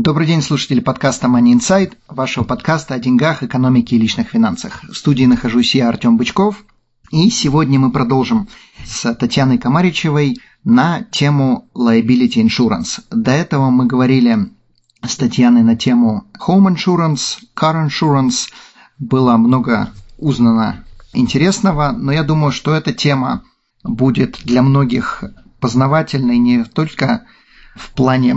[0.00, 4.84] Добрый день, слушатели подкаста Money Insight, вашего подкаста о деньгах, экономике и личных финансах.
[4.84, 6.64] В студии нахожусь я, Артем Бычков,
[7.10, 8.46] и сегодня мы продолжим
[8.84, 13.02] с Татьяной Комаричевой на тему liability insurance.
[13.10, 14.52] До этого мы говорили
[15.04, 18.50] с Татьяной на тему home insurance, car insurance.
[19.00, 23.42] Было много узнано интересного, но я думаю, что эта тема
[23.82, 25.24] будет для многих
[25.58, 27.24] познавательной не только
[27.74, 28.36] в плане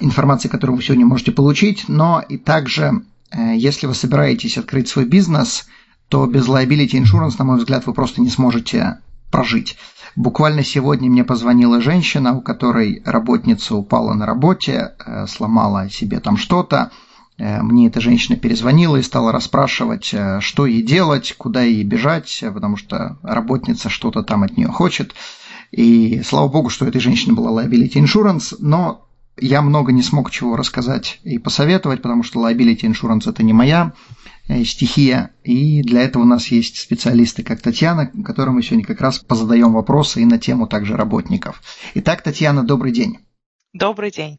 [0.00, 5.04] информации, которую вы сегодня можете получить, но и также, э, если вы собираетесь открыть свой
[5.04, 5.66] бизнес,
[6.08, 8.98] то без liability insurance, на мой взгляд, вы просто не сможете
[9.30, 9.76] прожить.
[10.16, 16.36] Буквально сегодня мне позвонила женщина, у которой работница упала на работе, э, сломала себе там
[16.36, 16.90] что-то.
[17.38, 22.76] Э, мне эта женщина перезвонила и стала расспрашивать, что ей делать, куда ей бежать, потому
[22.76, 25.14] что работница что-то там от нее хочет.
[25.70, 29.06] И слава богу, что у этой женщины была liability insurance, но
[29.40, 33.92] я много не смог чего рассказать и посоветовать, потому что liability insurance это не моя
[34.48, 39.00] э, стихия, и для этого у нас есть специалисты, как Татьяна, которым мы сегодня как
[39.00, 41.62] раз позадаем вопросы и на тему также работников.
[41.94, 43.18] Итак, Татьяна, добрый день.
[43.72, 44.38] Добрый день.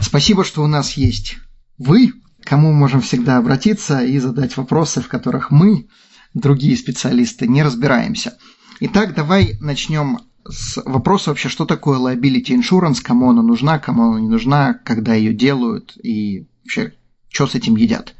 [0.00, 1.36] Спасибо, что у нас есть
[1.80, 2.12] вы,
[2.44, 5.88] кому мы можем всегда обратиться и задать вопросы, в которых мы,
[6.34, 8.36] другие специалисты, не разбираемся.
[8.80, 14.20] Итак, давай начнем с вопроса вообще, что такое liability insurance, кому она нужна, кому она
[14.20, 16.94] не нужна, когда ее делают и вообще,
[17.28, 18.14] что с этим едят.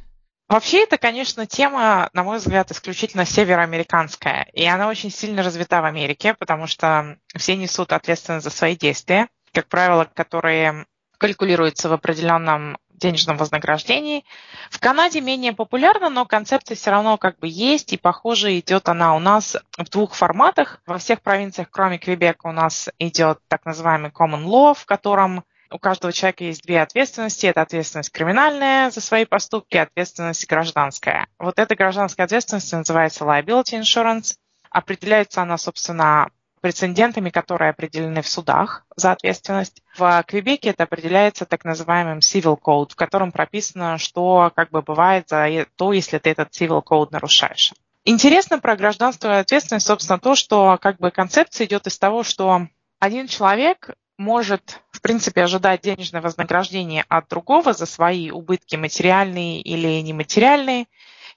[0.48, 4.48] Вообще, это, конечно, тема, на мой взгляд, исключительно североамериканская.
[4.52, 9.28] И она очень сильно развита в Америке, потому что все несут ответственность за свои действия,
[9.52, 10.86] как правило, которые
[11.18, 14.24] калькулируются в определенном денежном вознаграждении.
[14.70, 19.16] В Канаде менее популярна, но концепция все равно как бы есть, и, похоже, идет она
[19.16, 20.80] у нас в двух форматах.
[20.86, 25.78] Во всех провинциях, кроме Квебека, у нас идет так называемый common law, в котором у
[25.78, 27.46] каждого человека есть две ответственности.
[27.46, 31.28] Это ответственность криминальная за свои поступки, ответственность гражданская.
[31.38, 34.34] Вот эта гражданская ответственность называется liability insurance.
[34.70, 39.82] Определяется она, собственно, прецедентами, которые определены в судах за ответственность.
[39.96, 45.28] В Квебеке это определяется так называемым civil code, в котором прописано, что как бы бывает
[45.28, 47.72] за то, если ты этот civil code нарушаешь.
[48.04, 52.66] Интересно про гражданскую ответственность, собственно, то, что как бы концепция идет из того, что
[52.98, 60.00] один человек может, в принципе, ожидать денежное вознаграждение от другого за свои убытки материальные или
[60.02, 60.86] нематериальные,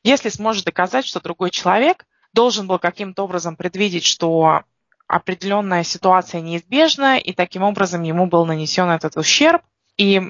[0.03, 4.63] если сможет доказать, что другой человек должен был каким-то образом предвидеть, что
[5.07, 9.61] определенная ситуация неизбежна, и таким образом ему был нанесен этот ущерб.
[9.97, 10.21] И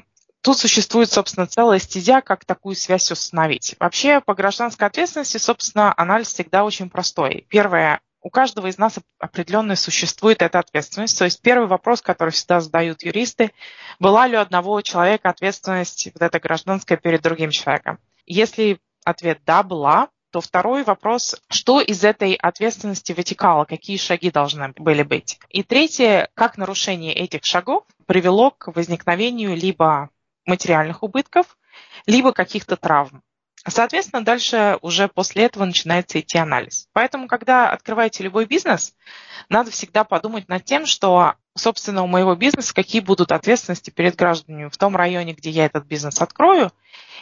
[0.42, 3.76] тут существует, собственно, целая стезя, как такую связь установить.
[3.80, 7.46] Вообще, по гражданской ответственности, собственно, анализ всегда очень простой.
[7.48, 11.18] Первое, у каждого из нас определенно существует эта ответственность.
[11.18, 13.52] То есть первый вопрос, который всегда задают юристы,
[14.00, 17.98] была ли у одного человека ответственность вот эта гражданская перед другим человеком?
[18.24, 24.72] Если ответ «да», была, то второй вопрос, что из этой ответственности вытекало, какие шаги должны
[24.76, 25.38] были быть.
[25.48, 30.10] И третье, как нарушение этих шагов привело к возникновению либо
[30.44, 31.56] материальных убытков,
[32.06, 33.22] либо каких-то травм.
[33.64, 36.88] Соответственно, дальше уже после этого начинается идти анализ.
[36.92, 38.92] Поэтому, когда открываете любой бизнес,
[39.48, 44.68] надо всегда подумать над тем, что, собственно, у моего бизнеса какие будут ответственности перед гражданами
[44.68, 46.72] в том районе, где я этот бизнес открою,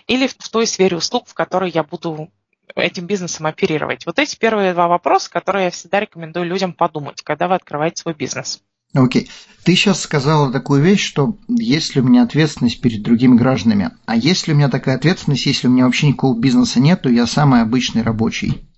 [0.06, 2.32] или в той сфере услуг, в которой я буду
[2.74, 4.06] этим бизнесом оперировать?
[4.06, 8.14] Вот эти первые два вопроса, которые я всегда рекомендую людям подумать, когда вы открываете свой
[8.14, 8.62] бизнес.
[8.94, 9.24] Окей.
[9.24, 9.30] Okay.
[9.64, 14.16] Ты сейчас сказала такую вещь, что есть ли у меня ответственность перед другими гражданами, а
[14.16, 17.26] есть ли у меня такая ответственность, если у меня вообще никакого бизнеса нет, то я
[17.26, 18.68] самый обычный рабочий?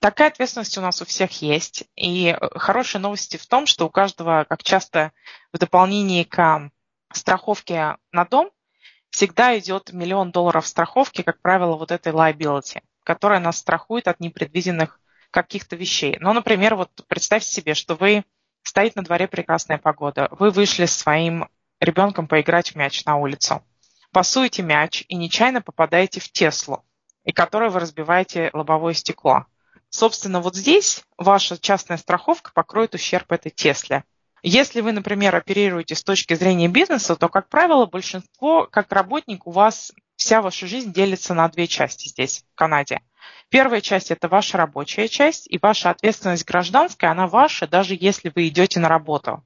[0.00, 1.84] Такая ответственность у нас у всех есть.
[1.96, 5.10] И хорошие новости в том, что у каждого, как часто
[5.52, 6.70] в дополнении к
[7.12, 8.50] страховке на дом,
[9.10, 15.00] всегда идет миллион долларов страховки, как правило, вот этой liability которая нас страхует от непредвиденных
[15.30, 16.18] каких-то вещей.
[16.20, 18.22] Ну, например, вот представьте себе, что вы
[18.62, 21.48] стоит на дворе прекрасная погода, вы вышли с своим
[21.80, 23.62] ребенком поиграть в мяч на улицу,
[24.12, 26.84] пасуете мяч и нечаянно попадаете в Теслу,
[27.24, 29.46] и которой вы разбиваете лобовое стекло.
[29.88, 34.04] Собственно, вот здесь ваша частная страховка покроет ущерб этой Тесле.
[34.42, 39.50] Если вы, например, оперируете с точки зрения бизнеса, то, как правило, большинство, как работник, у
[39.50, 43.00] вас вся ваша жизнь делится на две части здесь, в Канаде.
[43.48, 48.48] Первая часть– это ваша рабочая часть, и ваша ответственность гражданская, она ваша, даже если вы
[48.48, 49.44] идете на работу.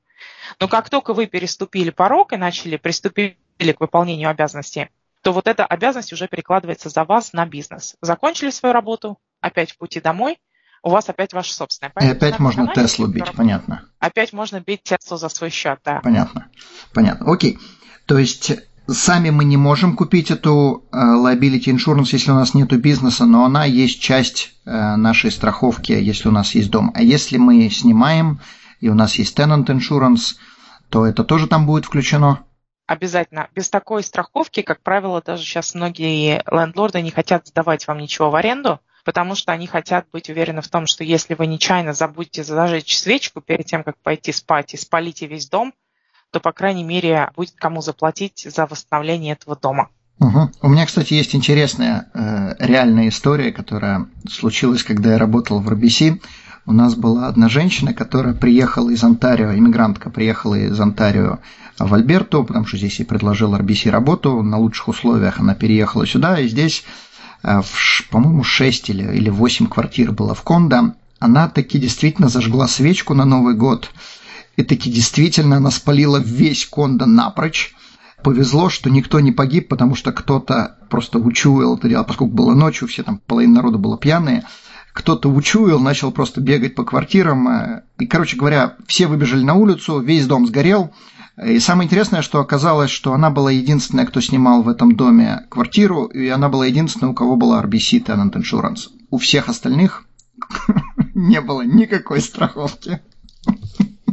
[0.58, 4.88] Но как только вы переступили порог и начали приступили к выполнению обязанностей,
[5.22, 7.96] то вот эта обязанность уже перекладывается за вас на бизнес.
[8.00, 10.38] Закончили свою работу, опять в пути домой,
[10.82, 11.92] у вас опять ваша собственная.
[11.94, 13.36] Поэтому и опять можно Теслу бить, который...
[13.36, 13.88] понятно.
[14.00, 16.00] Опять можно бить Теслу за свой счет, да.
[16.02, 16.48] Понятно,
[16.92, 17.32] понятно.
[17.32, 17.58] Окей.
[18.06, 18.52] То есть
[18.86, 23.44] сами мы не можем купить эту uh, liability insurance, если у нас нет бизнеса, но
[23.44, 26.92] она есть часть uh, нашей страховки, если у нас есть дом.
[26.94, 28.40] А если мы снимаем,
[28.80, 30.36] и у нас есть tenant insurance,
[30.90, 32.44] то это тоже там будет включено?
[32.86, 33.48] Обязательно.
[33.54, 38.34] Без такой страховки, как правило, даже сейчас многие лендлорды не хотят сдавать вам ничего в
[38.34, 42.98] аренду, потому что они хотят быть уверены в том, что если вы нечаянно забудете зажечь
[42.98, 45.72] свечку перед тем, как пойти спать и спалите весь дом,
[46.32, 49.88] то, по крайней мере, будет кому заплатить за восстановление этого дома.
[50.18, 50.50] Угу.
[50.62, 56.20] У меня, кстати, есть интересная э, реальная история, которая случилась, когда я работал в RBC.
[56.64, 61.40] У нас была одна женщина, которая приехала из Онтарио, иммигрантка приехала из Онтарио
[61.78, 66.38] в Альберту, потому что здесь ей предложил RBC работу, на лучших условиях она переехала сюда,
[66.40, 66.84] и здесь,
[67.42, 67.60] э,
[68.10, 70.94] по-моему, 6 или, или 8 квартир было в Кондо.
[71.18, 73.90] Она таки действительно зажгла свечку на Новый год,
[74.56, 77.74] и таки действительно она спалила весь Кондо напрочь.
[78.22, 82.86] Повезло, что никто не погиб, потому что кто-то просто учуял это дело, поскольку было ночью,
[82.86, 84.44] все там, половина народа было пьяные,
[84.92, 87.48] кто-то учуял, начал просто бегать по квартирам.
[87.48, 90.92] Э, и, короче говоря, все выбежали на улицу, весь дом сгорел.
[91.42, 96.04] И самое интересное, что оказалось, что она была единственная, кто снимал в этом доме квартиру,
[96.04, 98.90] и она была единственная, у кого была RBC Tenant Insurance.
[99.10, 100.04] У всех остальных
[101.14, 103.00] не было никакой страховки.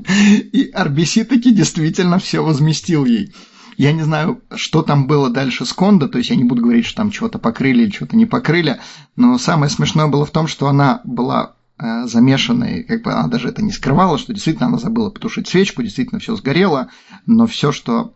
[0.51, 3.33] И RBC таки действительно все возместил ей.
[3.77, 6.85] Я не знаю, что там было дальше с Кондо, то есть я не буду говорить,
[6.85, 8.79] что там чего-то покрыли или чего-то не покрыли,
[9.15, 13.47] но самое смешное было в том, что она была э, замешанной, как бы она даже
[13.47, 16.89] это не скрывала, что действительно она забыла потушить свечку, действительно все сгорело,
[17.25, 18.15] но все, что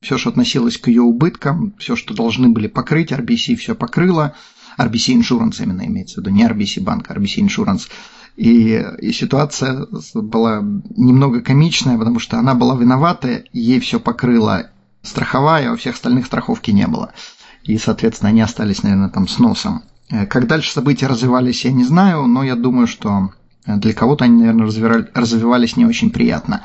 [0.00, 4.34] все, что относилось к ее убыткам, все, что должны были покрыть, RBC все покрыло,
[4.78, 7.88] RBC Insurance именно имеется в виду, не RBC банк, RBC Insurance.
[8.36, 10.60] И, и ситуация была
[10.96, 14.70] немного комичная, потому что она была виновата, ей все покрыло
[15.02, 17.12] страховая, а у всех остальных страховки не было.
[17.62, 19.82] И, соответственно, они остались, наверное, там с носом.
[20.10, 23.30] Э, как дальше события развивались, я не знаю, но я думаю, что
[23.66, 26.64] для кого-то они, наверное, развивались не очень приятно.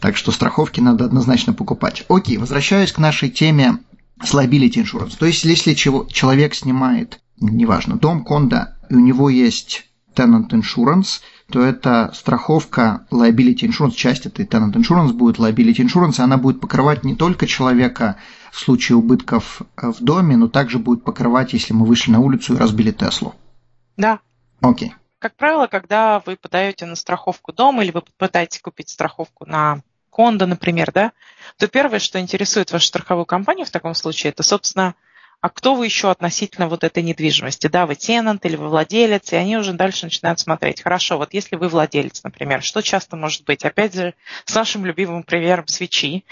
[0.00, 2.04] Так что страховки надо однозначно покупать.
[2.08, 3.78] Окей, возвращаюсь к нашей теме
[4.22, 5.16] с liability insurance.
[5.18, 9.87] То есть, если человек снимает, неважно, дом, кондо, и у него есть
[10.18, 11.20] tenant insurance,
[11.50, 16.60] то это страховка liability insurance, часть этой tenant insurance будет liability insurance, и она будет
[16.60, 18.16] покрывать не только человека
[18.50, 22.54] в случае убытков э, в доме, но также будет покрывать, если мы вышли на улицу
[22.54, 23.34] и разбили Теслу.
[23.96, 24.20] Да.
[24.60, 24.94] Окей.
[25.18, 30.46] Как правило, когда вы подаете на страховку дома или вы пытаетесь купить страховку на кондо,
[30.46, 31.12] например, да,
[31.58, 34.94] то первое, что интересует вашу страховую компанию в таком случае, это, собственно,
[35.40, 37.68] а кто вы еще относительно вот этой недвижимости?
[37.68, 40.82] Да, вы тенант или вы владелец, и они уже дальше начинают смотреть.
[40.82, 43.64] Хорошо, вот если вы владелец, например, что часто может быть?
[43.64, 44.14] Опять же,
[44.44, 46.24] с нашим любимым примером свечи.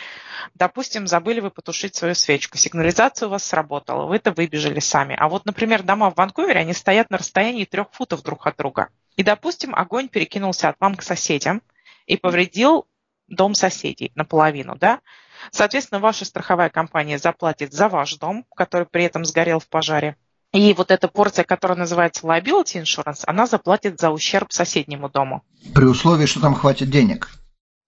[0.54, 5.14] Допустим, забыли вы потушить свою свечку, сигнализация у вас сработала, вы это выбежали сами.
[5.18, 8.88] А вот, например, дома в Ванкувере, они стоят на расстоянии трех футов друг от друга.
[9.16, 11.62] И, допустим, огонь перекинулся от вам к соседям
[12.06, 12.86] и повредил
[13.28, 15.00] дом соседей наполовину, да?
[15.50, 20.16] Соответственно, ваша страховая компания заплатит за ваш дом, который при этом сгорел в пожаре.
[20.52, 25.42] И вот эта порция, которая называется liability insurance, она заплатит за ущерб соседнему дому.
[25.74, 27.30] При условии, что там хватит денег.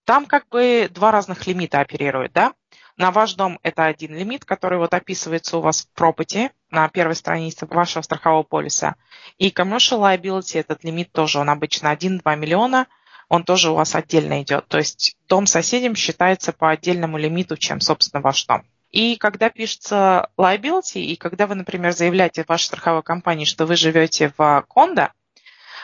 [0.05, 2.53] Там как бы два разных лимита оперируют, да?
[2.97, 7.15] На ваш дом это один лимит, который вот описывается у вас в property на первой
[7.15, 8.97] странице вашего страхового полиса.
[9.39, 12.87] И commercial liability этот лимит тоже, он обычно 1-2 миллиона–
[13.29, 14.67] он тоже у вас отдельно идет.
[14.69, 18.65] То есть дом соседям считается по отдельному лимиту, чем, собственно, ваш дом.
[18.91, 24.33] И когда пишется liability, и когда вы, например, заявляете вашей страховой компании, что вы живете
[24.37, 25.13] в кондо,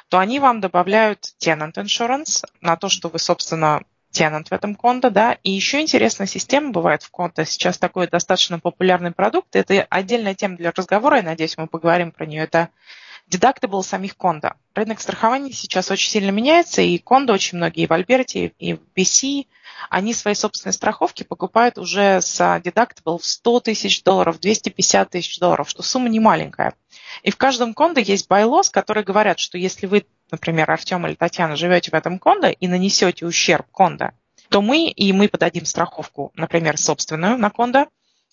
[0.08, 3.82] то они вам добавляют tenant insurance на то, что вы, собственно,
[4.12, 5.36] tenant в этом кондо, да.
[5.42, 7.44] И еще интересная система бывает в кондо.
[7.44, 9.54] Сейчас такой достаточно популярный продукт.
[9.54, 12.44] Это отдельная тема для разговора, я надеюсь, мы поговорим про нее.
[12.44, 12.70] Это
[13.30, 14.54] deductible самих кондо.
[14.74, 19.46] Рынок страхования сейчас очень сильно меняется, и кондо очень многие в Альберте, и в BC,
[19.90, 25.68] они свои собственные страховки покупают уже с deductible в 100 тысяч долларов, 250 тысяч долларов,
[25.68, 26.74] что сумма не маленькая.
[27.22, 31.56] И в каждом кондо есть байлос, которые говорят, что если вы, например, Артем или Татьяна,
[31.56, 34.12] живете в этом кондо и нанесете ущерб кондо,
[34.48, 37.86] то мы, и мы подадим страховку, например, собственную на кондо,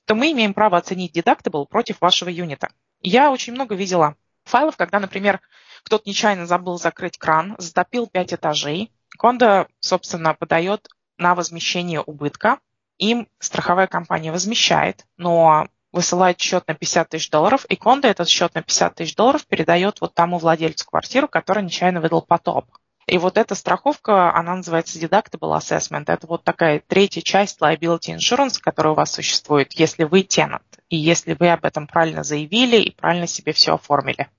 [0.06, 2.70] то мы имеем право оценить deductible против вашего юнита.
[3.02, 5.42] Я очень много видела файлов, когда, например,
[5.84, 8.92] кто-то нечаянно забыл закрыть кран, затопил 5 этажей.
[9.18, 12.60] Кондо, собственно, подает на возмещение убытка.
[12.98, 18.54] Им страховая компания возмещает, но высылает счет на 50 тысяч долларов, и Кондо этот счет
[18.56, 22.66] на 50 тысяч долларов передает вот тому владельцу квартиры, который нечаянно выдал потоп.
[23.12, 26.06] И вот эта страховка, она называется Deductible Assessment.
[26.08, 30.96] Это вот такая третья часть liability insurance, которая у вас существует, если вы тенант, и
[30.96, 34.30] если вы об этом правильно заявили и правильно себе все оформили.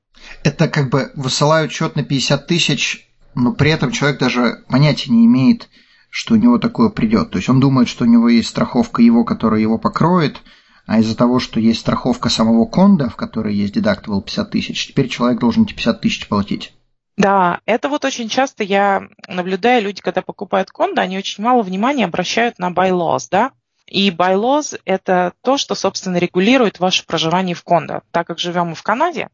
[0.42, 5.26] Это как бы высылают счет на 50 тысяч, но при этом человек даже понятия не
[5.26, 5.68] имеет,
[6.08, 7.30] что у него такое придет.
[7.30, 10.40] То есть он думает, что у него есть страховка его, которая его покроет,
[10.86, 15.10] а из-за того, что есть страховка самого конда, в которой есть deductible 50 тысяч, теперь
[15.10, 16.72] человек должен эти 50 тысяч платить.
[17.16, 22.06] Да, это вот очень часто я наблюдаю, люди, когда покупают кондо, они очень мало внимания
[22.06, 23.52] обращают на bylaws, да,
[23.86, 28.00] и bylaws– это то, что, собственно, регулирует ваше проживание в кондо.
[28.10, 29.28] Так как живем мы в Канаде,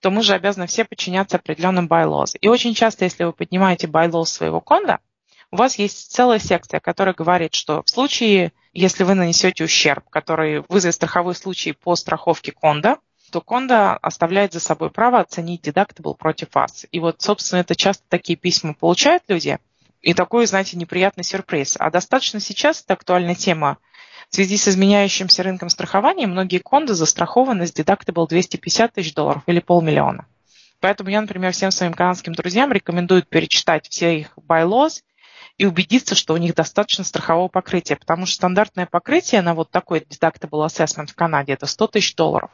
[0.00, 2.36] то мы же обязаны все подчиняться определенным bylaws.
[2.38, 4.98] И очень часто, если вы поднимаете bylaws своего кондо,
[5.50, 10.64] у вас есть целая секция, которая говорит, что в случае, если вы нанесете ущерб, который
[10.68, 12.98] вызовет страховой случай по страховке кондо,
[13.34, 16.86] то Конда оставляет за собой право оценить deductible против вас.
[16.92, 19.58] И вот, собственно, это часто такие письма получают люди,
[20.02, 21.74] и такой, знаете, неприятный сюрприз.
[21.80, 23.78] А достаточно сейчас это актуальная тема.
[24.30, 29.58] В связи с изменяющимся рынком страхования многие конды застрахованы с deductible 250 тысяч долларов или
[29.58, 30.28] полмиллиона.
[30.78, 35.02] Поэтому я, например, всем своим канадским друзьям рекомендую перечитать все их bylaws
[35.58, 39.98] и убедиться, что у них достаточно страхового покрытия, потому что стандартное покрытие на вот такой
[39.98, 42.52] deductible assessment в Канаде– это 100 тысяч долларов.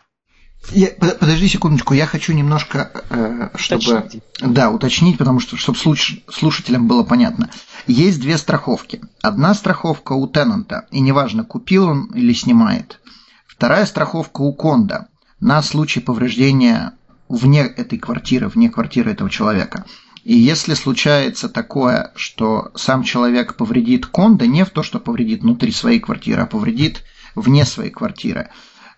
[0.73, 4.23] Я, подожди секундочку, я хочу немножко, э, чтобы уточнить.
[4.41, 7.51] да, уточнить, потому что чтобы слуш, слушателям было понятно.
[7.87, 9.01] Есть две страховки.
[9.23, 13.01] Одна страховка у тенанта, и неважно, купил он или снимает.
[13.47, 15.09] Вторая страховка у конда
[15.41, 16.93] на случай повреждения
[17.29, 19.85] вне этой квартиры, вне квартиры этого человека.
[20.25, 25.73] И если случается такое, что сам человек повредит кондо, не в то, что повредит внутри
[25.73, 27.03] своей квартиры, а повредит
[27.35, 28.51] вне своей квартиры,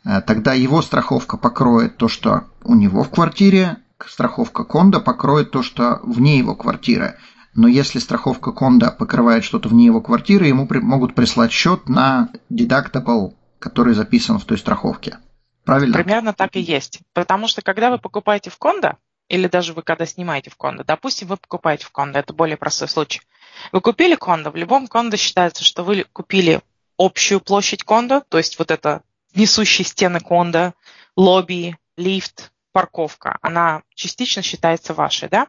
[0.05, 6.01] тогда его страховка покроет то, что у него в квартире, страховка Конда покроет то, что
[6.03, 7.17] вне его квартиры.
[7.55, 12.31] Но если страховка Конда покрывает что-то вне его квартиры, ему при, могут прислать счет на
[12.51, 15.19] deductible, который записан в той страховке.
[15.65, 15.95] Правильно?
[15.95, 17.01] Примерно так и есть.
[17.13, 18.97] Потому что когда вы покупаете в Конда,
[19.29, 22.89] или даже вы когда снимаете в кондо, допустим, вы покупаете в кондо, это более простой
[22.89, 23.23] случай.
[23.71, 26.61] Вы купили кондо, в любом кондо считается, что вы купили
[26.99, 29.03] общую площадь кондо, то есть вот это
[29.35, 30.75] несущие стены конда,
[31.17, 35.47] лобби, лифт, парковка, она частично считается вашей, да?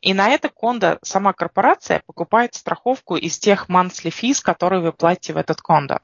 [0.00, 5.32] И на это кондо сама корпорация покупает страховку из тех monthly fees, которые вы платите
[5.32, 6.00] в этот кондо.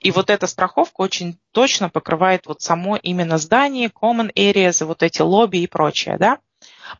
[0.00, 5.22] И вот эта страховка очень точно покрывает вот само именно здание, common areas, вот эти
[5.22, 6.38] лобби и прочее, да?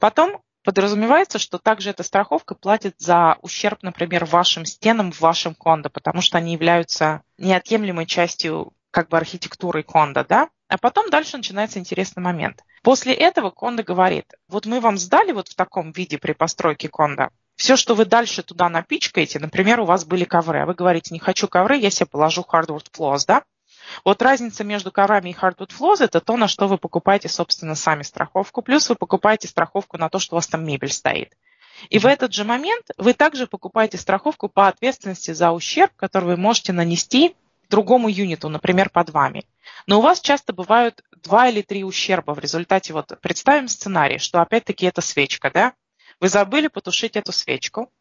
[0.01, 5.89] Потом подразумевается, что также эта страховка платит за ущерб, например, вашим стенам в вашем кондо,
[5.89, 11.79] потому что они являются неотъемлемой частью как бы архитектурой Конда, да, а потом дальше начинается
[11.79, 12.65] интересный момент.
[12.83, 17.31] После этого Конда говорит, вот мы вам сдали вот в таком виде при постройке Конда,
[17.55, 21.21] все, что вы дальше туда напичкаете, например, у вас были ковры, а вы говорите, не
[21.21, 23.45] хочу ковры, я себе положу hardwood floors, да?
[24.05, 28.03] Вот разница между коврами и hardwood floors– это то, на что вы покупаете, собственно, сами
[28.03, 31.37] страховку, плюс вы покупаете страховку на то, что у вас там мебель стоит.
[31.89, 36.37] И в этот же момент вы также покупаете страховку по ответственности за ущерб, который вы
[36.37, 37.37] можете нанести
[37.69, 39.45] другому юниту, например, под вами.
[39.87, 44.41] Но у вас часто бывают два или три ущерба в результате, вот представим сценарий, что
[44.41, 45.75] опять-таки это свечка, да?
[46.21, 47.93] Вы забыли потушить эту свечку.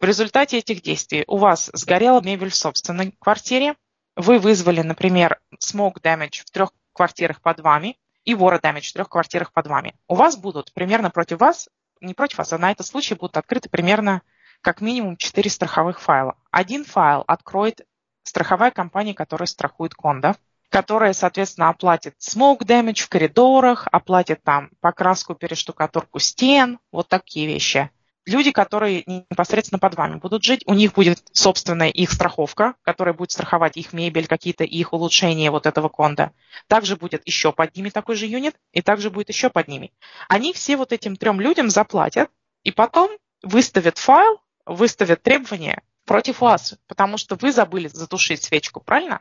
[0.00, 3.74] В результате этих действий у вас сгорела мебель в собственной квартире,
[4.16, 9.08] вы вызвали, например, smoke damage в трех квартирах под вами и water damage в трех
[9.08, 9.94] квартирах под вами.
[10.08, 11.68] У вас будут примерно против вас,
[12.00, 14.22] не против вас, а на этот случай будут открыты примерно
[14.60, 16.36] как минимум четыре страховых файла.
[16.50, 17.80] Один файл откроет
[18.24, 20.34] страховая компания, которая страхует кондо,
[20.70, 27.90] которая, соответственно, оплатит smoke damage в коридорах, оплатит там покраску, перештукатурку стен, вот такие вещи.
[28.26, 33.30] Люди, которые непосредственно под вами будут жить, у них будет собственная их страховка, которая будет
[33.30, 36.32] страховать их мебель, какие-то их улучшения вот этого конда.
[36.66, 39.92] Также будет еще под ними такой же юнит, и также будет еще под ними.
[40.26, 42.30] Они все вот этим трем людям заплатят,
[42.62, 43.10] и потом
[43.42, 49.20] выставят файл, выставят требования, против вас, потому что вы забыли затушить свечку, правильно?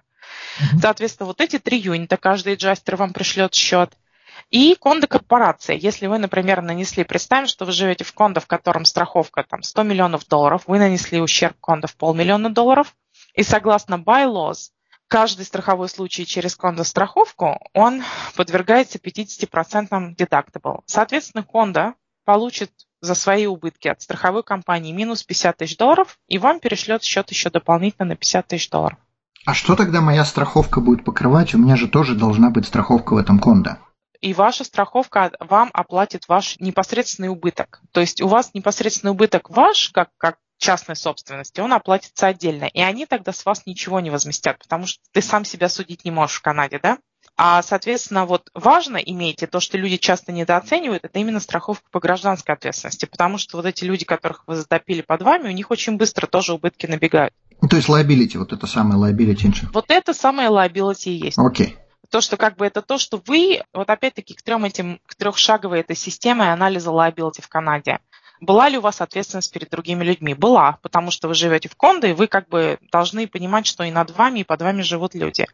[0.59, 0.79] Mm-hmm.
[0.81, 3.93] Соответственно, вот эти три юнита, каждый джастер вам пришлет счет.
[4.49, 5.75] И кондо корпорация.
[5.75, 9.83] Если вы, например, нанесли, представим, что вы живете в кондо, в котором страховка там 100
[9.83, 12.95] миллионов долларов, вы нанесли ущерб кондо в полмиллиона долларов,
[13.33, 14.69] и согласно bylaws,
[15.07, 18.03] каждый страховой случай через кондо-страховку, он
[18.35, 20.81] подвергается 50% deductible.
[20.85, 21.93] Соответственно, кондо
[22.25, 22.71] получит
[23.03, 27.49] за свои убытки от страховой компании минус 50 тысяч долларов, и вам перешлет счет еще
[27.49, 28.97] дополнительно на 50 тысяч долларов.
[29.45, 31.53] А что тогда моя страховка будет покрывать?
[31.53, 33.77] У меня же тоже должна быть страховка в этом кондо.
[34.21, 37.81] И ваша страховка вам оплатит ваш непосредственный убыток.
[37.91, 42.69] То есть у вас непосредственный убыток ваш, как, как частной собственности, он оплатится отдельно.
[42.71, 46.11] И они тогда с вас ничего не возместят, потому что ты сам себя судить не
[46.11, 46.99] можешь в Канаде, да?
[47.35, 51.99] А, соответственно, вот важно иметь, и то, что люди часто недооценивают, это именно страховка по
[51.99, 55.97] гражданской ответственности, потому что вот эти люди, которых вы затопили под вами, у них очень
[55.97, 57.33] быстро тоже убытки набегают.
[57.61, 59.69] Ну, то есть liability, вот это самое liability insurance.
[59.73, 61.39] Вот это самое liability и есть.
[61.39, 61.67] Окей.
[61.67, 61.77] Okay.
[62.09, 65.79] То, что как бы это то, что вы, вот опять-таки к трем этим, к трехшаговой
[65.79, 67.99] этой системе анализа liability в Канаде.
[68.39, 70.33] Была ли у вас ответственность перед другими людьми?
[70.33, 73.91] Была, потому что вы живете в кондо, и вы как бы должны понимать, что и
[73.91, 75.45] над вами, и под вами живут люди.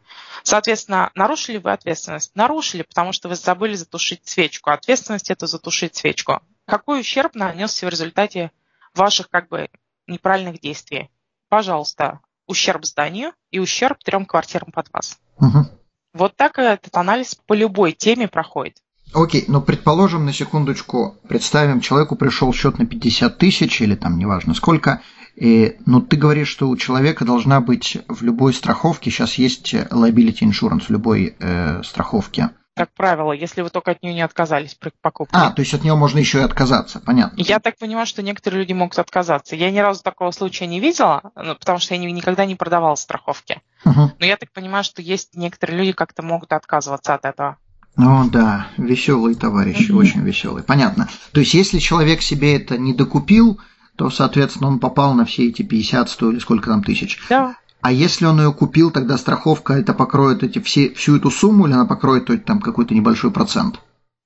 [0.42, 2.34] Соответственно, нарушили вы ответственность?
[2.34, 4.70] Нарушили, потому что вы забыли затушить свечку.
[4.70, 6.40] Ответственность– это затушить свечку.
[6.66, 8.50] Какой ущерб нанесся в результате
[8.94, 9.68] ваших как бы
[10.06, 11.10] неправильных действий?
[11.48, 15.18] Пожалуйста, ущерб зданию и ущерб трем квартирам под вас.
[15.38, 15.80] Угу.
[16.12, 18.82] Вот так этот анализ по любой теме проходит.
[19.12, 24.54] Окей, но предположим на секундочку, представим, человеку пришел счет на 50 тысяч или там неважно
[24.54, 25.02] сколько,
[25.36, 30.40] и, но ты говоришь, что у человека должна быть в любой страховке, сейчас есть liability
[30.42, 32.50] insurance в любой э, страховке.
[32.76, 35.36] Как правило, если вы только от нее не отказались при покупке.
[35.36, 37.36] А, то есть от нее можно еще и отказаться, понятно.
[37.38, 39.56] Я так понимаю, что некоторые люди могут отказаться.
[39.56, 43.60] Я ни разу такого случая не видела, ну, потому что я никогда не продавала страховки.
[43.84, 44.12] Угу.
[44.18, 47.58] Но я так понимаю, что есть некоторые люди как-то могут отказываться от этого.
[47.96, 50.62] Ну да, веселый товарищ, очень веселый.
[50.62, 51.08] Понятно.
[51.32, 53.60] То есть, если человек себе это не докупил,
[53.96, 57.18] то, соответственно, он попал на все эти 50, 100 или сколько там тысяч.
[57.28, 57.56] Да.
[57.82, 61.74] А если он ее купил, тогда страховка это покроет эти все, всю эту сумму или
[61.74, 63.80] она покроет там какой-то небольшой процент?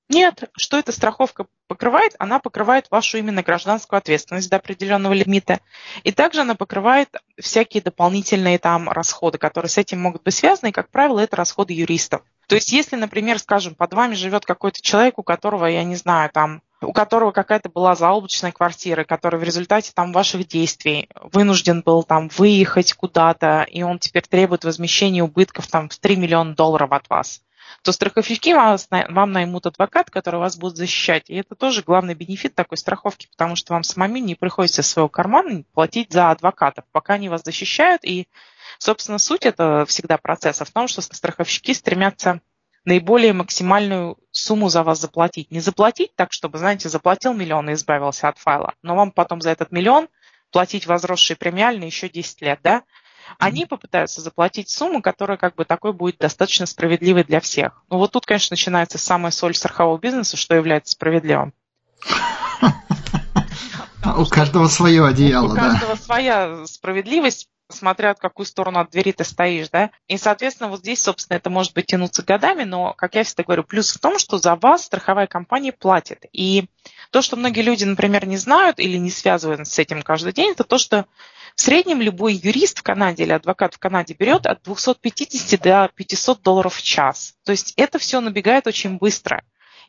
[0.07, 2.15] Нет, что эта страховка покрывает?
[2.19, 5.59] Она покрывает вашу именно гражданскую ответственность до определенного лимита.
[6.03, 10.69] И также она покрывает всякие дополнительные там расходы, которые с этим могут быть связаны.
[10.69, 12.21] И, как правило, это расходы юристов.
[12.47, 16.29] То есть, если, например, скажем, под вами живет какой-то человек, у которого, я не знаю,
[16.31, 22.03] там, у которого какая-то была заоблачная квартира, который в результате там ваших действий вынужден был
[22.03, 27.09] там выехать куда-то, и он теперь требует возмещения убытков там в 3 миллиона долларов от
[27.09, 27.41] вас
[27.83, 31.29] то страховщики вас, вам наймут адвокат, который вас будет защищать.
[31.29, 35.09] И это тоже главный бенефит такой страховки, потому что вам самому не приходится из своего
[35.09, 38.03] кармана платить за адвокатов, пока они вас защищают.
[38.03, 38.27] И,
[38.79, 42.41] собственно, суть это всегда процесса в том, что страховщики стремятся
[42.85, 45.51] наиболее максимальную сумму за вас заплатить.
[45.51, 49.49] Не заплатить так, чтобы, знаете, заплатил миллион и избавился от файла, но вам потом за
[49.49, 50.07] этот миллион
[50.51, 52.83] платить возросшие премиальные еще 10 лет, да?
[53.39, 57.83] Они попытаются заплатить сумму, которая как бы такой будет достаточно справедливой для всех.
[57.89, 61.53] Ну вот тут, конечно, начинается самая соль страхового бизнеса, что является справедливым.
[64.17, 69.23] У каждого свое одеяло, У каждого своя справедливость, смотря от какую сторону от двери ты
[69.23, 69.91] стоишь, да.
[70.07, 73.63] И, соответственно, вот здесь, собственно, это может быть тянуться годами, но, как я всегда говорю,
[73.63, 76.25] плюс в том, что за вас страховая компания платит.
[76.31, 76.65] И
[77.11, 80.63] то, что многие люди, например, не знают или не связывают с этим каждый день, это
[80.63, 81.05] то, что
[81.55, 86.41] в среднем любой юрист в Канаде или адвокат в Канаде берет от 250 до 500
[86.41, 87.35] долларов в час.
[87.45, 89.43] То есть это все набегает очень быстро.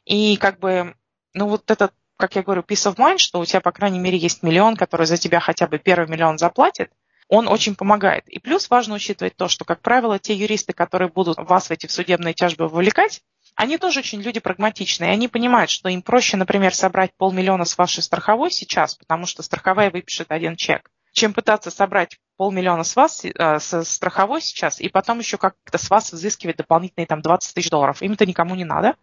[0.05, 0.95] И как бы,
[1.35, 4.17] ну вот этот, как я говорю, peace of mind, что у тебя, по крайней мере,
[4.17, 6.93] есть миллион, который за тебя хотя бы первый миллион заплатит,
[7.29, 8.29] он очень помогает.
[8.29, 11.87] И плюс важно учитывать то, что, как правило, те юристы, которые будут вас в эти
[11.87, 13.23] судебные тяжбы вовлекать,
[13.55, 15.11] они тоже очень люди прагматичные.
[15.11, 19.91] Они понимают, что им проще, например, собрать полмиллиона с вашей страховой сейчас, потому что страховая
[19.91, 25.19] выпишет один чек, чем пытаться собрать полмиллиона с вас, э, со страховой сейчас, и потом
[25.21, 28.03] еще как-то с вас взыскивать дополнительные там 20 тысяч долларов.
[28.03, 28.95] Им это никому не надо.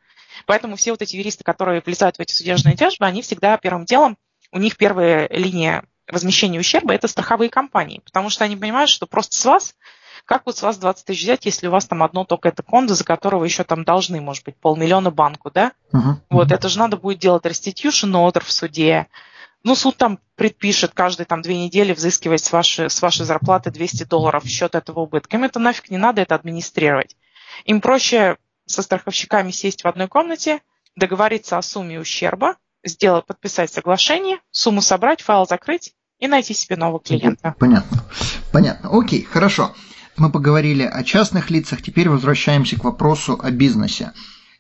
[0.45, 4.17] Поэтому все вот эти юристы, которые влезают в эти судебные тяжбы, они всегда первым делом,
[4.51, 9.35] у них первая линия возмещения ущерба– это страховые компании, потому что они понимают, что просто
[9.35, 9.75] с вас,
[10.25, 12.93] как вот с вас 20 тысяч взять, если у вас там одно только это кондо,
[12.93, 15.73] за которого еще там должны, может быть, полмиллиона банку, да?
[15.93, 16.15] Uh-huh.
[16.29, 19.07] Вот, это же надо будет делать restitution order в суде,
[19.63, 24.03] ну, суд там предпишет каждые там две недели взыскивать с вашей, с вашей зарплаты 200
[24.03, 25.37] долларов в счет этого убытка.
[25.37, 27.15] Им это нафиг не надо это администрировать.
[27.63, 30.61] Им проще со страховщиками сесть в одной комнате,
[30.95, 36.99] договориться о сумме ущерба, сделать, подписать соглашение, сумму собрать, файл закрыть и найти себе нового
[36.99, 37.55] клиента.
[37.59, 38.03] Понятно.
[38.51, 38.89] Понятно.
[38.91, 39.73] Окей, хорошо.
[40.15, 44.11] Мы поговорили о частных лицах, теперь возвращаемся к вопросу о бизнесе.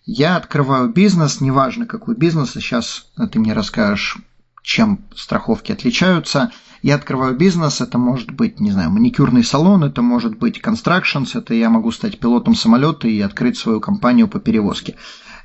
[0.05, 4.17] Я открываю бизнес, неважно какой бизнес, сейчас ты мне расскажешь
[4.63, 6.51] чем страховки отличаются.
[6.81, 11.53] Я открываю бизнес, это может быть, не знаю, маникюрный салон, это может быть constructions, это
[11.53, 14.95] я могу стать пилотом самолета и открыть свою компанию по перевозке.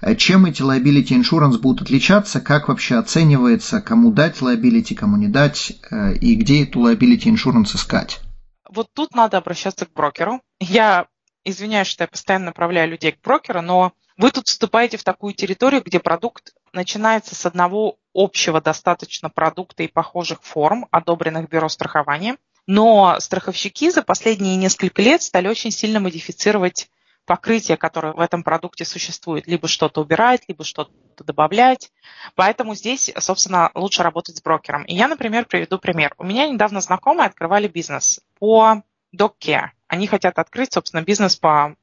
[0.00, 5.28] Э, чем эти liability insurance будут отличаться, как вообще оценивается, кому дать liability, кому не
[5.28, 8.20] дать, э, и где эту liability insurance искать?
[8.68, 10.42] Вот тут надо обращаться к брокеру.
[10.60, 11.06] Я
[11.44, 15.82] извиняюсь, что я постоянно направляю людей к брокеру, но вы тут вступаете в такую территорию,
[15.84, 22.36] где продукт начинается с одного общего достаточно продукта и похожих форм, одобренных бюро страхования.
[22.66, 26.90] Но страховщики за последние несколько лет стали очень сильно модифицировать
[27.28, 30.90] покрытие, которое в этом продукте существует, либо что-то убирать, либо что-то
[31.22, 31.92] добавлять.
[32.34, 34.84] Поэтому здесь, собственно, лучше работать с брокером.
[34.84, 36.14] И я, например, приведу пример.
[36.16, 38.82] У меня недавно знакомые открывали бизнес по
[39.14, 39.68] care.
[39.88, 41.76] Они хотят открыть, собственно, бизнес по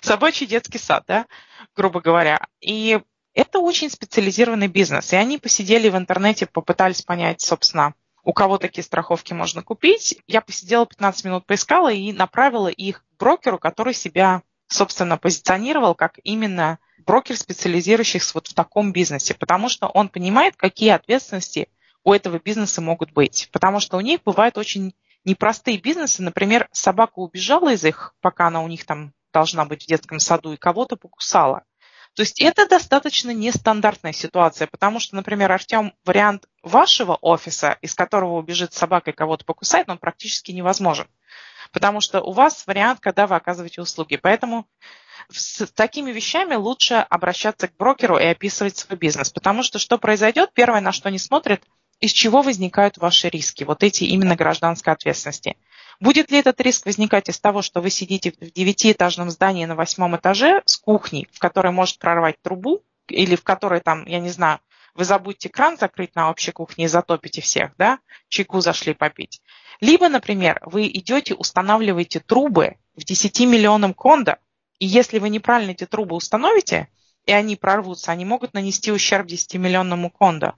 [0.00, 1.26] собачий детский сад, да,
[1.74, 2.46] грубо говоря.
[2.60, 3.00] И
[3.34, 5.12] это очень специализированный бизнес.
[5.12, 10.16] И они посидели в интернете, попытались понять, собственно, у кого такие страховки можно купить.
[10.28, 16.18] Я посидела 15 минут, поискала и направила их к брокеру, который себя, собственно, позиционировал как
[16.24, 21.68] именно брокер, специализирующийся вот в таком бизнесе, потому что он понимает, какие ответственности
[22.04, 23.48] у этого бизнеса могут быть.
[23.52, 26.22] Потому что у них бывают очень непростые бизнесы.
[26.22, 30.52] Например, собака убежала из их, пока она у них там должна быть в детском саду,
[30.52, 31.64] и кого-то покусала.
[32.14, 38.38] То есть это достаточно нестандартная ситуация, потому что, например, Артем, вариант вашего офиса, из которого
[38.38, 41.08] убежит собака и кого-то покусает, он практически невозможен.
[41.72, 44.16] Потому что у вас вариант, когда вы оказываете услуги.
[44.16, 44.66] Поэтому
[45.30, 49.30] с такими вещами лучше обращаться к брокеру и описывать свой бизнес.
[49.30, 50.50] Потому что что произойдет?
[50.52, 51.62] Первое, на что они смотрят,
[52.00, 55.56] из чего возникают ваши риски, вот эти именно гражданской ответственности.
[56.00, 60.16] Будет ли этот риск возникать из того, что вы сидите в девятиэтажном здании на восьмом
[60.16, 64.58] этаже с кухней, в которой может прорвать трубу, или в которой там, я не знаю,
[64.94, 69.40] вы забудете кран закрыть на общей кухне и затопите всех, да, чайку зашли попить.
[69.80, 74.38] Либо, например, вы идете, устанавливаете трубы в 10 миллионном кондо,
[74.78, 76.88] и если вы неправильно эти трубы установите,
[77.24, 80.54] и они прорвутся, они могут нанести ущерб 10-миллионному кондо.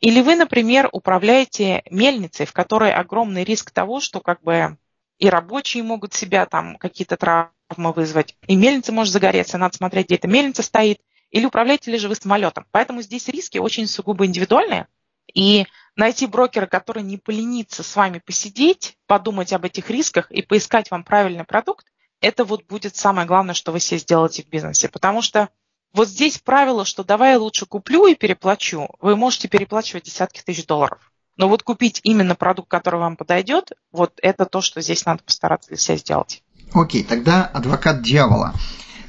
[0.00, 4.76] Или вы, например, управляете мельницей, в которой огромный риск того, что как бы
[5.18, 10.16] и рабочие могут себя там какие-то травмы вызвать, и мельница может загореться, надо смотреть, где
[10.16, 11.00] эта мельница стоит,
[11.32, 12.66] или управляете ли же вы самолетом.
[12.70, 14.86] Поэтому здесь риски очень сугубо индивидуальные,
[15.34, 15.66] и
[15.96, 21.04] найти брокера, который не поленится с вами посидеть, подумать об этих рисках и поискать вам
[21.04, 21.86] правильный продукт,
[22.20, 24.88] это вот будет самое главное, что вы себе сделаете в бизнесе.
[24.88, 25.48] Потому что
[25.92, 28.88] вот здесь правило, что давай я лучше куплю и переплачу.
[29.00, 31.12] Вы можете переплачивать десятки тысяч долларов.
[31.36, 35.68] Но вот купить именно продукт, который вам подойдет, вот это то, что здесь надо постараться
[35.68, 36.42] для себя сделать.
[36.74, 38.54] Окей, тогда адвокат дьявола.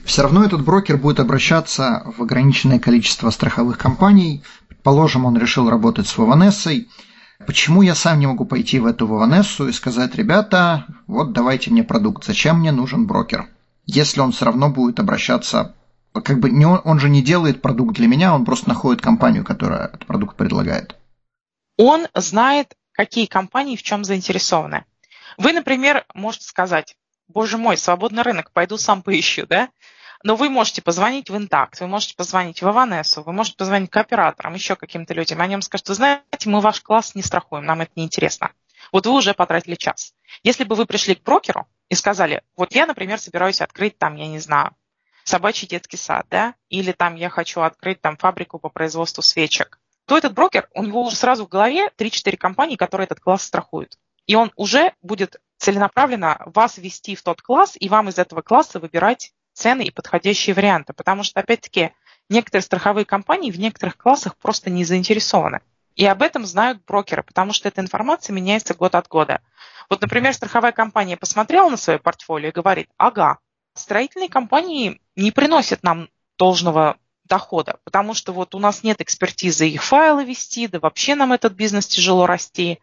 [0.04, 4.44] Все равно этот брокер будет обращаться в ограниченное количество страховых компаний.
[4.68, 6.90] Предположим, он решил работать с Вованессой.
[7.46, 11.84] Почему я сам не могу пойти в эту Вованессу и сказать, ребята, вот давайте мне
[11.84, 13.48] продукт, зачем мне нужен брокер?
[13.86, 15.74] Если он все равно будет обращаться
[16.22, 19.44] как бы не он, он же не делает продукт для меня, он просто находит компанию,
[19.44, 20.96] которая этот продукт предлагает.
[21.78, 24.86] Он знает, какие компании в чем заинтересованы.
[25.38, 26.96] Вы, например, можете сказать,
[27.28, 29.70] боже мой, свободный рынок, пойду сам поищу, да?
[30.24, 33.98] Но вы можете позвонить в Интакт, вы можете позвонить в Аванесу, вы можете позвонить к
[33.98, 35.42] операторам, еще каким-то людям.
[35.42, 38.52] Они вам скажут, вы знаете, мы ваш класс не страхуем, нам это не интересно.
[38.92, 40.14] Вот вы уже потратили час.
[40.44, 44.28] Если бы вы пришли к брокеру и сказали, вот я, например, собираюсь открыть там, я
[44.28, 44.76] не знаю,
[45.26, 50.18] собачий детский сад, да, или там я хочу открыть там фабрику по производству свечек, то
[50.18, 53.98] этот брокер, у него уже сразу в голове 3-4 компании, которые этот класс страхуют.
[54.26, 58.80] И он уже будет целенаправленно вас ввести в тот класс, и вам из этого класса
[58.80, 60.92] выбирать цены и подходящие варианты.
[60.92, 61.92] Потому что, опять-таки,
[62.28, 65.62] некоторые страховые компании в некоторых классах просто не заинтересованы.
[65.96, 69.40] И об этом знают брокеры, потому что эта информация меняется год от года.
[69.90, 73.38] Вот, например, страховая компания посмотрела на свое портфолио и говорит, ага,
[73.74, 79.82] строительные компании не приносят нам должного дохода, потому что вот у нас нет экспертизы их
[79.82, 82.80] файлы вести, да вообще нам этот бизнес тяжело расти.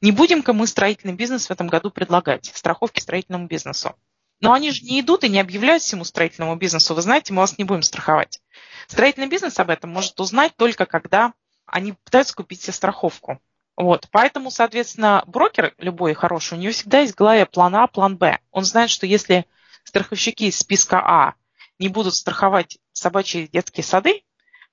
[0.00, 3.94] Не будем-ка мы строительный бизнес в этом году предлагать, страховки строительному бизнесу.
[4.40, 7.58] Но они же не идут и не объявляют всему строительному бизнесу, вы знаете, мы вас
[7.58, 8.40] не будем страховать.
[8.88, 11.34] Строительный бизнес об этом может узнать только когда
[11.66, 13.38] они пытаются купить себе страховку.
[13.76, 14.08] Вот.
[14.10, 18.38] Поэтому, соответственно, брокер любой хороший, у него всегда есть в голове план А, план Б.
[18.50, 19.46] Он знает, что если
[19.84, 21.34] страховщики из списка А
[21.78, 24.22] не будут страховать собачьи детские сады,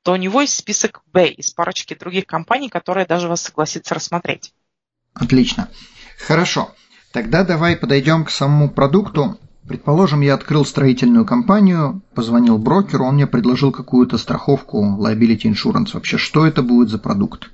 [0.04, 4.54] то у него есть список Б из парочки других компаний, которые даже вас согласятся рассмотреть.
[5.20, 5.70] Отлично.
[6.18, 6.74] Хорошо.
[7.12, 9.40] Тогда давай подойдем к самому продукту.
[9.68, 15.90] Предположим, я открыл строительную компанию, позвонил брокеру, он мне предложил какую-то страховку liability insurance.
[15.94, 17.50] Вообще, что это будет за продукт?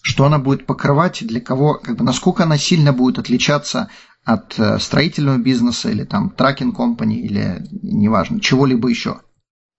[0.00, 3.88] Что она будет покрывать, для кого, как бы, насколько она сильно будет отличаться
[4.24, 9.20] от э, строительного бизнеса или там тракинг компании или неважно, чего-либо еще?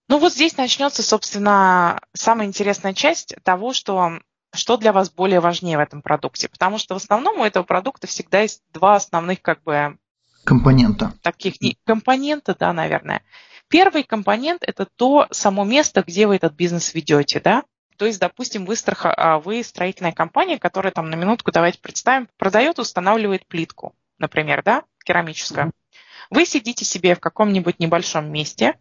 [0.08, 4.10] Ну вот здесь начнется, собственно, самая интересная часть того, что
[4.52, 6.48] что для вас более важнее в этом продукте.
[6.48, 9.98] Потому что в основном у этого продукта всегда есть два основных как бы
[10.44, 11.12] компонента.
[11.22, 13.22] Таких не, компонента, да, наверное.
[13.68, 17.64] Первый компонент– это то само место, где вы этот бизнес ведете, да.
[17.98, 22.78] То есть, допустим, вы, страха, вы строительная компания, которая там на минутку, давайте представим, продает,
[22.78, 25.66] устанавливает плитку, например, да, керамическую.
[25.66, 25.72] Mm-hmm.
[26.30, 28.78] Вы сидите себе в каком-нибудь небольшом месте,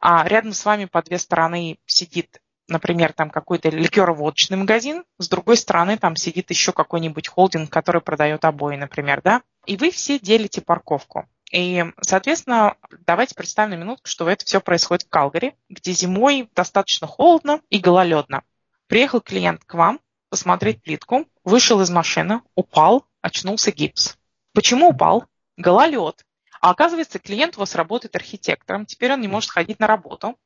[0.00, 5.56] а рядом с вами по две стороны сидит, например, там какой-то ликероводочный магазин, с другой
[5.56, 10.60] стороны там сидит еще какой-нибудь холдинг, который продает обои, например, да, и вы все делите
[10.60, 11.28] парковку.
[11.52, 17.06] И, соответственно, давайте представим на минутку, что это все происходит в Калгари, где зимой достаточно
[17.06, 18.44] холодно и гололедно.
[18.86, 24.16] Приехал клиент к вам посмотреть плитку, вышел из машины, упал, очнулся гипс.
[24.54, 25.24] Почему упал?
[25.56, 26.24] Гололед.
[26.60, 30.38] А оказывается, клиент у вас работает архитектором, теперь он не может ходить на работу.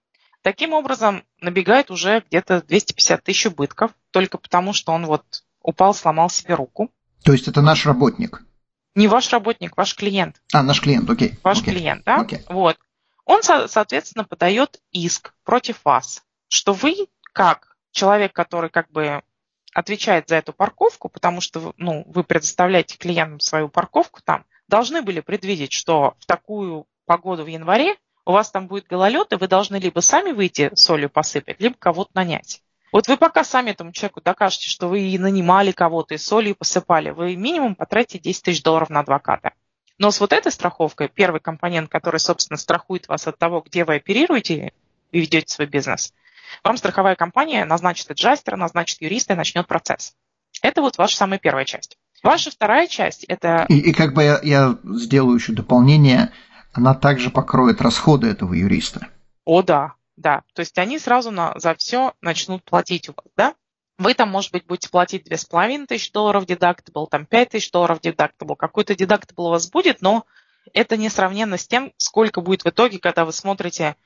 [0.45, 5.25] Таким образом, набегает уже где-то 250 тысяч убытков, только потому, что он вот
[5.63, 6.91] упал, сломал себе руку.
[7.23, 8.43] То есть это наш работник?
[8.95, 10.43] Не ваш работник, ваш клиент.
[10.53, 11.39] А, наш клиент, окей.
[11.43, 11.73] Ваш окей.
[11.73, 12.17] клиент, да?
[12.17, 12.41] Окей.
[12.51, 12.79] Вот.
[13.25, 19.23] Он, соответственно, подает иск против вас, что вы, как человек, который как бы
[19.73, 25.21] отвечает за эту парковку, потому что ну, вы предоставляете клиентам свою парковку там, должны были
[25.21, 29.77] предвидеть, что в такую погоду в январе у вас там будет гололед, и вы должны
[29.77, 32.63] либо сами выйти солью посыпать, либо кого-то нанять.
[32.93, 37.11] Вот вы пока сами этому человеку докажете, что вы и нанимали кого-то, и солью посыпали,
[37.11, 39.53] вы минимум потратите 10 тысяч долларов на адвоката.
[39.99, 43.97] Но с вот этой страховкой, первый компонент, который, собственно, страхует вас от того, где вы
[43.97, 44.73] оперируете
[45.13, 46.13] и ведете свой бизнес,
[46.63, 50.15] вам страховая компания назначит аджастера, назначит юриста и начнет процесс.
[50.63, 51.97] Это вот ваша самая первая часть.
[52.23, 53.67] Ваша вторая часть– это…
[53.69, 56.33] И, и как бы я, я сделаю еще дополнение,
[56.75, 59.09] она также покроет расходы этого юриста.
[59.45, 63.55] О, да, да, то есть они сразу на, за все начнут платить у вас, да?
[63.97, 68.57] Вы там, может быть, будете платить 2,5 тысячи долларов дедактабл, там 5 тысяч долларов дедактабл,
[68.57, 70.27] какой-то дедактабл у вас будет, но
[70.73, 73.97] это несравненно с тем, сколько будет в итоге, когда вы смотрите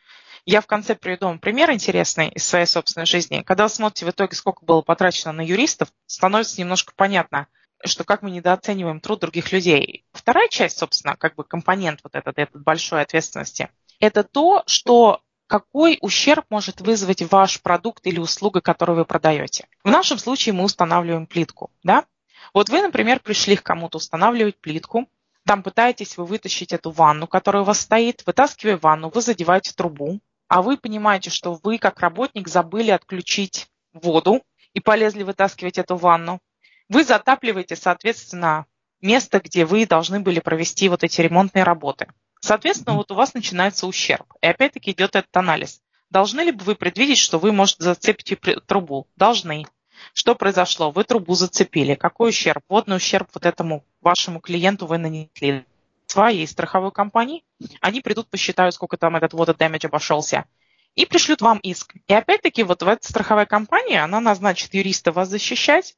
[0.45, 3.43] я в конце приведу вам пример интересный из своей собственной жизни.
[3.43, 7.49] Когда вы смотрите в итоге, сколько было потрачено на юристов, становится немножко понятно,
[7.85, 10.05] что как мы недооцениваем труд других людей.
[10.13, 15.99] Вторая часть, собственно, как бы компонент вот этот, этот большой ответственности, это то, что какой
[16.03, 19.67] ущерб может вызвать ваш продукт или услуга, которую вы продаете.
[19.83, 21.71] В нашем случае мы устанавливаем плитку.
[21.83, 22.05] Да?
[22.53, 25.09] Вот вы, например, пришли к кому-то устанавливать плитку,
[25.47, 30.21] там пытаетесь вы вытащить эту ванну, которая у вас стоит, вытаскивая ванну, вы задеваете трубу,
[30.47, 34.43] а вы понимаете, что вы, как работник, забыли отключить воду
[34.75, 36.41] и полезли вытаскивать эту ванну.
[36.89, 38.67] Вы затапливаете, соответственно,
[39.03, 42.09] место, где вы должны были провести вот эти ремонтные работы.
[42.41, 44.33] Соответственно, вот у вас начинается ущерб.
[44.41, 45.83] И опять-таки идет этот анализ.
[46.11, 49.07] Должны ли вы предвидеть, что вы, может, зацепите трубу?
[49.17, 49.67] Должны.
[50.15, 50.91] Что произошло?
[50.91, 51.95] Вы трубу зацепили.
[51.95, 52.63] Какой ущерб?
[52.69, 55.67] Водный ущерб вот этому вашему клиенту вы нанесли.
[56.07, 57.45] Своей страховой компании.
[57.83, 60.47] Они придут, посчитают, сколько там этот water damage обошелся.
[60.95, 61.95] И пришлют вам иск.
[62.07, 65.97] И опять-таки вот в этой страховой компании она назначит юриста вас защищать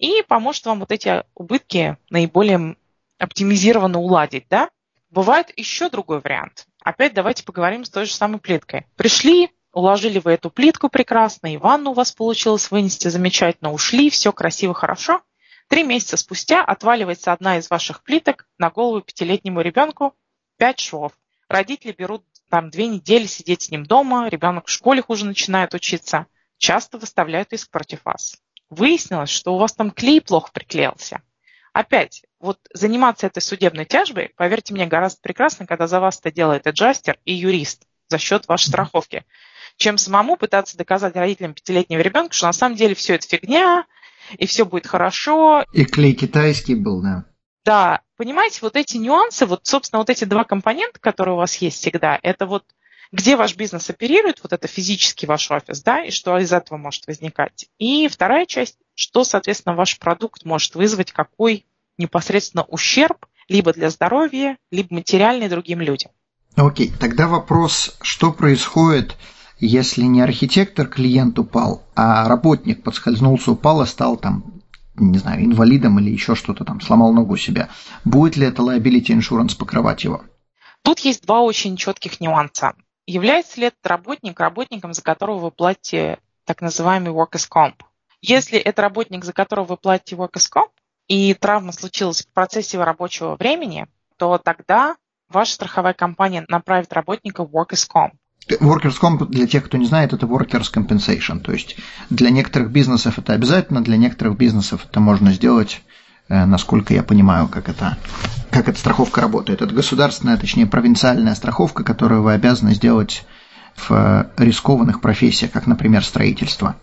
[0.00, 2.76] и поможет вам вот эти убытки наиболее
[3.18, 4.70] оптимизированно уладить, да?
[5.10, 6.66] Бывает еще другой вариант.
[6.82, 8.86] Опять давайте поговорим с той же самой плиткой.
[8.96, 14.32] Пришли, уложили вы эту плитку прекрасно, и ванну у вас получилось вынести замечательно, ушли, все
[14.32, 15.20] красиво, хорошо.
[15.68, 20.14] Три месяца спустя отваливается одна из ваших плиток на голову пятилетнему ребенку
[20.56, 21.12] пять швов.
[21.48, 26.26] Родители берут там две недели сидеть с ним дома, ребенок в школе хуже начинает учиться.
[26.56, 28.36] Часто выставляют иск против вас.
[28.70, 31.20] Выяснилось, что у вас там клей плохо приклеился.
[31.72, 36.66] Опять, вот заниматься этой судебной тяжбой, поверьте мне, гораздо прекрасно, когда за вас это делает
[36.66, 39.24] аджастер и юрист за счет вашей страховки,
[39.76, 43.86] чем самому пытаться доказать родителям пятилетнего ребенка, что на самом деле все это фигня,
[44.36, 45.64] и все будет хорошо.
[45.72, 47.24] И клей китайский был, да.
[47.64, 51.78] Да, понимаете, вот эти нюансы, вот, собственно, вот эти два компонента, которые у вас есть
[51.78, 52.64] всегда, это вот
[53.12, 57.06] где ваш бизнес оперирует, вот это физически ваш офис, да, и что из этого может
[57.06, 57.66] возникать.
[57.78, 61.66] И вторая часть, что, соответственно, ваш продукт может вызвать, какой
[61.98, 66.12] непосредственно ущерб либо для здоровья, либо материальный другим людям.
[66.56, 69.16] Окей, тогда вопрос, что происходит,
[69.58, 74.62] если не архитектор клиент упал, а работник подскользнулся, упал и стал там,
[74.94, 77.70] не знаю, инвалидом или еще что-то там, сломал ногу себя.
[78.04, 80.22] Будет ли это liability insurance покрывать его?
[80.82, 82.74] Тут есть два очень четких нюанса.
[83.10, 87.74] Является ли этот работник работником, за которого вы платите так называемый workers comp?
[88.22, 90.70] Если это работник, за которого вы платите workers comp,
[91.08, 94.94] и травма случилась в процессе его рабочего времени, то тогда
[95.28, 98.12] ваша страховая компания направит работника в workers comp.
[98.48, 101.40] Workers comp, для тех, кто не знает, это workers compensation.
[101.40, 101.78] То есть
[102.10, 105.82] для некоторых бизнесов это обязательно, для некоторых бизнесов это можно сделать,
[106.30, 107.98] насколько я понимаю, как это,
[108.50, 109.62] как эта страховка работает.
[109.62, 113.24] Это государственная, точнее провинциальная страховка, которую вы обязаны сделать
[113.76, 116.76] в э, рискованных профессиях, как, например, строительство.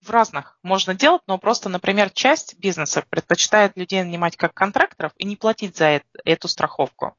[0.00, 5.24] В разных можно делать, но просто, например, часть бизнеса предпочитает людей нанимать как контракторов и
[5.24, 7.14] не платить за это, эту страховку.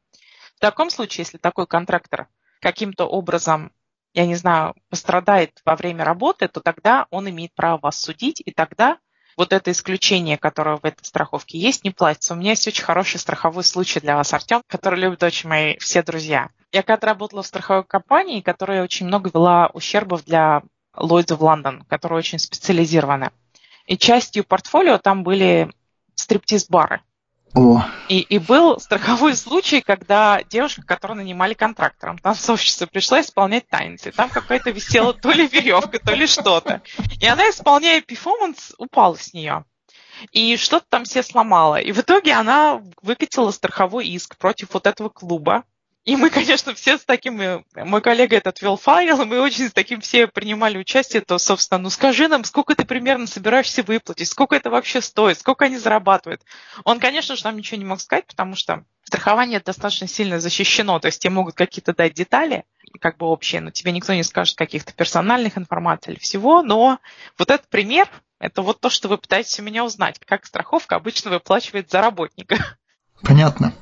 [0.57, 2.27] В таком случае, если такой контрактор
[2.59, 3.71] каким-то образом
[4.13, 8.51] я не знаю, пострадает во время работы, то тогда он имеет право вас судить, и
[8.51, 8.97] тогда
[9.37, 12.33] вот это исключение, которое в этой страховке есть, не платится.
[12.33, 16.03] У меня есть очень хороший страховой случай для вас, Артем, который любят очень мои все
[16.03, 16.49] друзья.
[16.71, 20.63] Я когда работала в страховой компании, которая очень много вела ущербов для
[20.95, 23.31] Lloyds of London, которые очень специализированы.
[23.85, 25.71] И частью портфолио там были
[26.15, 27.01] стриптиз-бары.
[27.55, 27.85] О.
[28.09, 34.11] И, и был страховой случай, когда девушка, которую нанимали контрактором, сообщество пришла исполнять танцы.
[34.11, 36.81] Там какая-то висела то ли веревка, то ли что-то.
[37.21, 39.65] И она, исполняя перформанс, упала с нее.
[40.31, 41.75] И что-то там все сломала.
[41.79, 45.63] И в итоге она выкатила страховой иск против вот этого клуба.
[46.05, 49.73] И мы, конечно, все с таким, э, мой коллега этот вел файл, мы очень с
[49.73, 54.55] таким все принимали участие, то, собственно, ну скажи нам, сколько ты примерно собираешься выплатить, сколько
[54.55, 56.41] это вообще стоит, сколько они зарабатывают.
[56.83, 61.07] Он, конечно же, нам ничего не мог сказать, потому что страхование достаточно сильно защищено, то
[61.07, 62.65] есть тебе могут какие-то дать детали,
[62.99, 66.99] как бы общие, но тебе никто не скажет каких-то персональных информаций или всего, но
[67.37, 68.07] вот этот пример,
[68.39, 72.77] это вот то, что вы пытаетесь у меня узнать, как страховка обычно выплачивает за работника.
[73.21, 73.73] Понятно.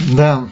[0.00, 0.48] Да,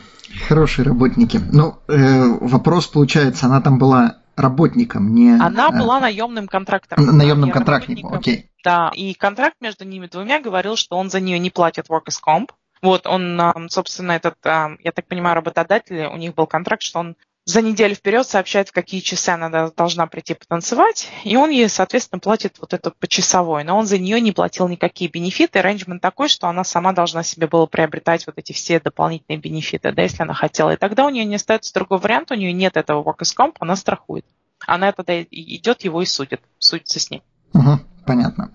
[0.48, 1.40] Хорошие работники.
[1.52, 5.32] Ну, э, вопрос получается, она там была работником, не...
[5.32, 7.16] Она э, была наемным контрактором.
[7.16, 8.50] Наемным контрактником, окей.
[8.64, 12.50] Да, и контракт между ними двумя говорил, что он за нее не платит workers comp.
[12.80, 17.60] Вот, он, собственно, этот, я так понимаю, работодатель, у них был контракт, что он за
[17.60, 22.58] неделю вперед сообщает, в какие часы она должна прийти потанцевать, и он ей, соответственно, платит
[22.60, 23.64] вот это почасовой.
[23.64, 25.58] Но он за нее не платил никакие бенефиты.
[25.58, 30.02] Арранжмент такой, что она сама должна себе было приобретать вот эти все дополнительные бенефиты, да,
[30.02, 30.70] если она хотела.
[30.70, 33.74] И тогда у нее не остается другой вариант, у нее нет этого workers comp, она
[33.74, 34.24] страхует.
[34.64, 37.22] Она тогда идет его и судит, судится с ним.
[37.54, 38.52] Угу, понятно.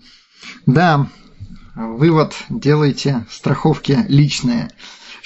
[0.66, 1.08] Да,
[1.76, 4.70] вывод делайте страховки личные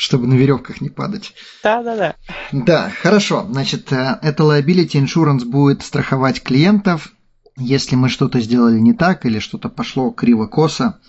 [0.02, 1.36] чтобы на веревках не падать.
[1.64, 2.16] Да, да, да.
[2.52, 3.46] Да, хорошо.
[3.48, 7.14] Значит, э, это liability insurance будет страховать клиентов,
[7.56, 11.00] если мы что-то сделали не так или что-то пошло криво-косо.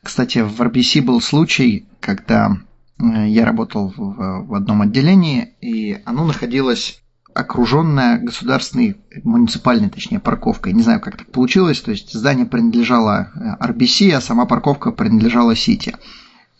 [0.00, 2.56] Кстати, в RBC был случай, когда
[3.00, 7.02] э, я работал в, в одном отделении, и оно находилось
[7.34, 10.72] окруженное государственной, муниципальной, точнее, парковкой.
[10.72, 11.80] Не знаю, как так получилось.
[11.80, 15.96] То есть здание принадлежало э, RBC, а сама парковка принадлежала Сити.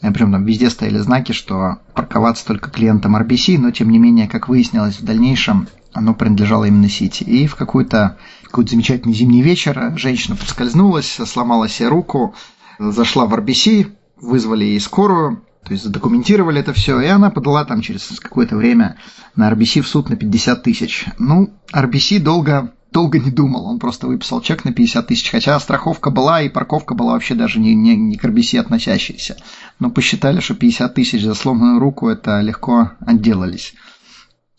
[0.01, 4.49] Прям там везде стояли знаки, что парковаться только клиентам RBC, но тем не менее, как
[4.49, 7.25] выяснилось в дальнейшем, оно принадлежало именно Сити.
[7.25, 12.35] И в какой-то какой замечательный зимний вечер женщина подскользнулась, сломала себе руку,
[12.79, 17.81] зашла в RBC, вызвали ей скорую, то есть задокументировали это все, и она подала там
[17.81, 18.99] через какое-то время
[19.35, 21.07] на RBC в суд на 50 тысяч.
[21.19, 26.11] Ну, RBC долго долго не думал, он просто выписал чек на 50 тысяч, хотя страховка
[26.11, 29.37] была и парковка была вообще даже не, не, не к RBC относящаяся.
[29.79, 33.75] Но посчитали, что 50 тысяч за сломанную руку это легко отделались.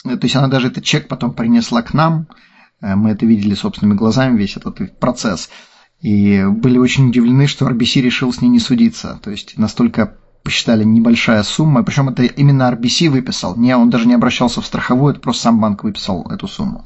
[0.05, 2.27] Э, то есть она даже этот чек потом принесла к нам,
[2.79, 5.49] э, мы это видели собственными глазами, весь этот процесс.
[6.01, 9.19] И были очень удивлены, что RBC решил с ней не судиться.
[9.23, 14.13] То есть настолько посчитали небольшая сумма, причем это именно RBC выписал, не, он даже не
[14.13, 16.85] обращался в страховую, это просто сам банк выписал эту сумму.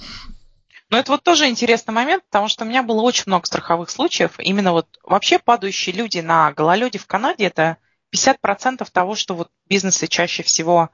[0.92, 4.34] Но это вот тоже интересный момент, потому что у меня было очень много страховых случаев.
[4.40, 7.78] Именно вот вообще падающие люди на гололеде в Канаде– это
[8.14, 10.90] 50% того, что вот бизнесы чаще всего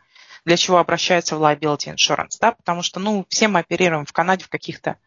[0.45, 4.45] для чего обращаются в liability insurance, да, потому что, ну, все мы оперируем в Канаде
[4.45, 4.97] в каких-то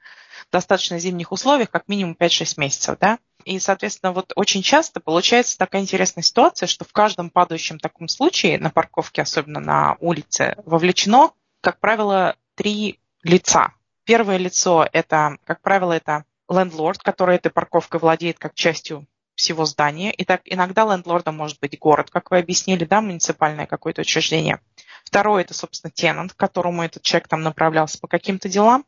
[0.51, 5.83] достаточно зимних условиях, как минимум 5-6 месяцев, да, и, соответственно, вот очень часто получается такая
[5.83, 11.79] интересная ситуация, что в каждом падающем таком случае на парковке, особенно на улице, вовлечено, как
[11.79, 13.73] правило, три лица,
[14.11, 19.07] Первое лицо– это, как правило, это лендлорд, который этой парковкой владеет как частью
[19.37, 20.11] всего здания.
[20.11, 24.59] И так иногда лендлордом может быть город, как вы объяснили, да, муниципальное какое-то учреждение.
[25.05, 28.85] Второе– это, собственно, тенант, к которому этот человек там направлялся по каким-то делам.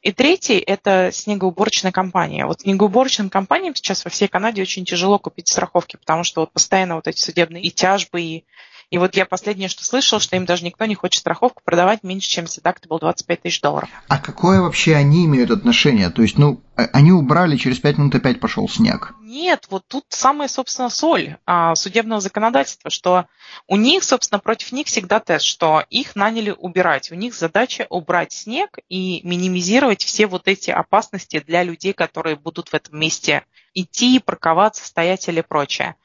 [0.00, 2.46] И третий– это снегоуборочная компания.
[2.46, 6.94] Вот снегоуборочным компаниям сейчас во всей Канаде очень тяжело купить страховки, потому что вот постоянно
[6.94, 8.44] вот эти судебные и тяжбы, и,
[8.90, 12.28] И вот я последнее, что слышал, что им даже никто не хочет страховку продавать меньше,
[12.28, 13.88] чем deductible 25 тысяч долларов.
[14.08, 16.10] А какое вообще они имеют отношение?
[16.10, 19.14] То есть, ну, а, они убрали, через 5 минут опять пошел снег.
[19.22, 23.26] Нет, вот тут самая, собственно, соль а, судебного законодательства, что
[23.68, 27.10] у них, собственно, против них всегда тест, что их наняли убирать.
[27.12, 32.68] У них задача убрать снег и минимизировать все вот эти опасности для людей, которые будут
[32.68, 35.96] в этом месте идти, парковаться, стоять или прочее.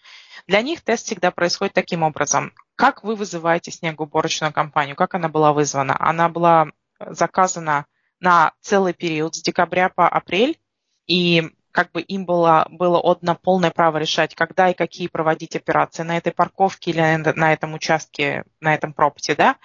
[0.50, 2.54] Для них тест всегда происходит таким образом.
[2.76, 4.95] Как вы вызываете снегоуборочную компанию?
[4.95, 5.95] Как она была вызвана?
[6.00, 6.70] Она была
[7.00, 7.86] заказана
[8.20, 10.60] на целый период с декабря по апрель,
[11.06, 16.02] и как бы им было, было отдано полное право решать, когда и какие проводить операции
[16.02, 19.56] на этой парковке или на этом участке, на этом пропуте, да.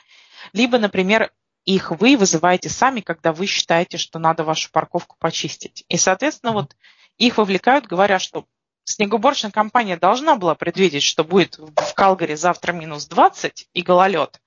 [0.52, 1.32] Либо, например,
[1.64, 5.86] их вы вызываете сами, когда вы считаете, что надо вашу парковку почистить.
[5.88, 6.76] И, соответственно, вот
[7.16, 8.44] их вовлекают, говоря, что
[8.84, 14.40] снегоуборочная компания должна была предвидеть, что будет в Калгари завтра минус 20 и гололед,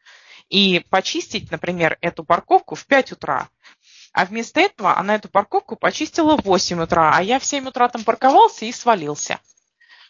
[0.50, 3.50] и почистить, например, эту парковку в 5 утра.
[4.14, 7.88] А вместо этого она эту парковку почистила в 8 утра, а я в 7 утра
[7.90, 9.40] там парковался и свалился.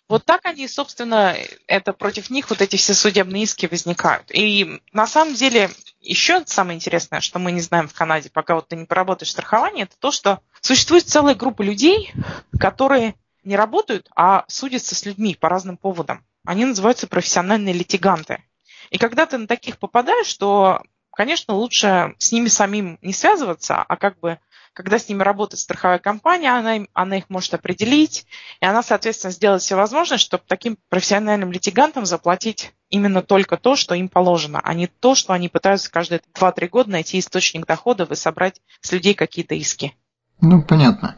[0.07, 1.36] Вот так они, собственно,
[1.67, 4.32] это против них вот эти все судебные иски возникают.
[4.32, 5.69] И на самом деле
[5.99, 9.84] еще самое интересное, что мы не знаем в Канаде, пока вот ты не поработаешь страхование,
[9.84, 12.13] это то, что существует целая группа людей,
[12.57, 13.15] которые
[13.47, 16.25] не работают, а судятся с людьми по разным поводам.
[16.45, 18.43] Они называются профессиональные литиганты.
[18.89, 20.81] И когда ты на таких попадаешь, то,
[21.11, 24.39] конечно, лучше с ними самим не связываться, а как бы
[24.77, 28.27] когда с ними работает страховая компания, она, она их может определить,
[28.61, 33.95] и она, соответственно, сделает все возможное, чтобы таким профессиональным литигантам заплатить именно только то, что
[33.95, 38.15] им положено, а не то, что они пытаются каждые 2-3 года найти источник доходов и
[38.15, 39.95] собрать с людей какие-то иски.
[40.41, 41.17] Ну, понятно.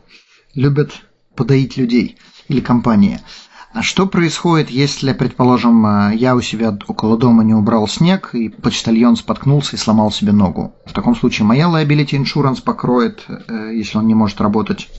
[0.54, 0.94] Любят
[1.40, 2.18] подоить людей
[2.50, 3.22] или компании.
[3.72, 8.50] А что происходит, если, предположим, э, я у себя около дома не убрал снег, и
[8.50, 10.74] почтальон споткнулся и сломал себе ногу?
[10.86, 14.90] В таком случае моя liability insurance покроет, э, если он не может работать?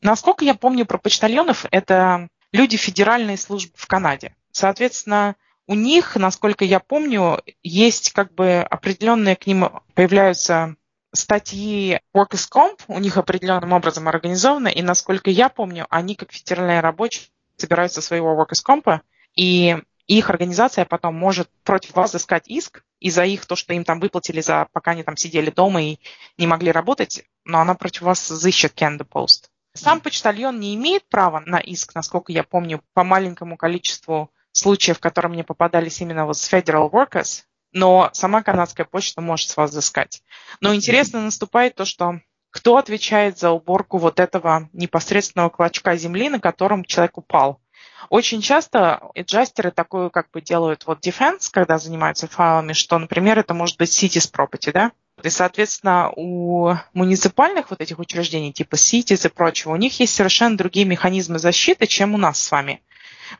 [0.00, 4.34] Насколько я помню про почтальонов, это люди федеральной службы в Канаде.
[4.52, 5.34] Соответственно,
[5.66, 10.76] у них, насколько я помню, есть как бы определенные к ним появляются
[11.12, 16.80] статьи Workers Comp, у них определенным образом организованы, и насколько я помню, они как федеральные
[16.80, 19.00] рабочие собираются своего workers comp,
[19.34, 24.00] и их организация потом может против вас искать иск из-за их то, что им там
[24.00, 25.98] выплатили, за пока они там сидели дома и
[26.36, 29.50] не могли работать, но она против вас взыщет Canada Post.
[29.72, 35.00] Сам почтальон не имеет права на иск, насколько я помню, по маленькому количеству случаев, в
[35.00, 39.70] которые мне попадались именно вот с Federal Workers, но сама канадская почта может с вас
[39.70, 40.22] взыскать.
[40.60, 46.40] Но интересно наступает то, что кто отвечает за уборку вот этого непосредственного клочка земли, на
[46.40, 47.60] котором человек упал.
[48.08, 53.54] Очень часто эджастеры такое как бы делают вот defense, когда занимаются файлами, что, например, это
[53.54, 54.92] может быть cities property, да?
[55.22, 60.56] И, соответственно, у муниципальных вот этих учреждений, типа cities и прочего, у них есть совершенно
[60.56, 62.82] другие механизмы защиты, чем у нас с вами.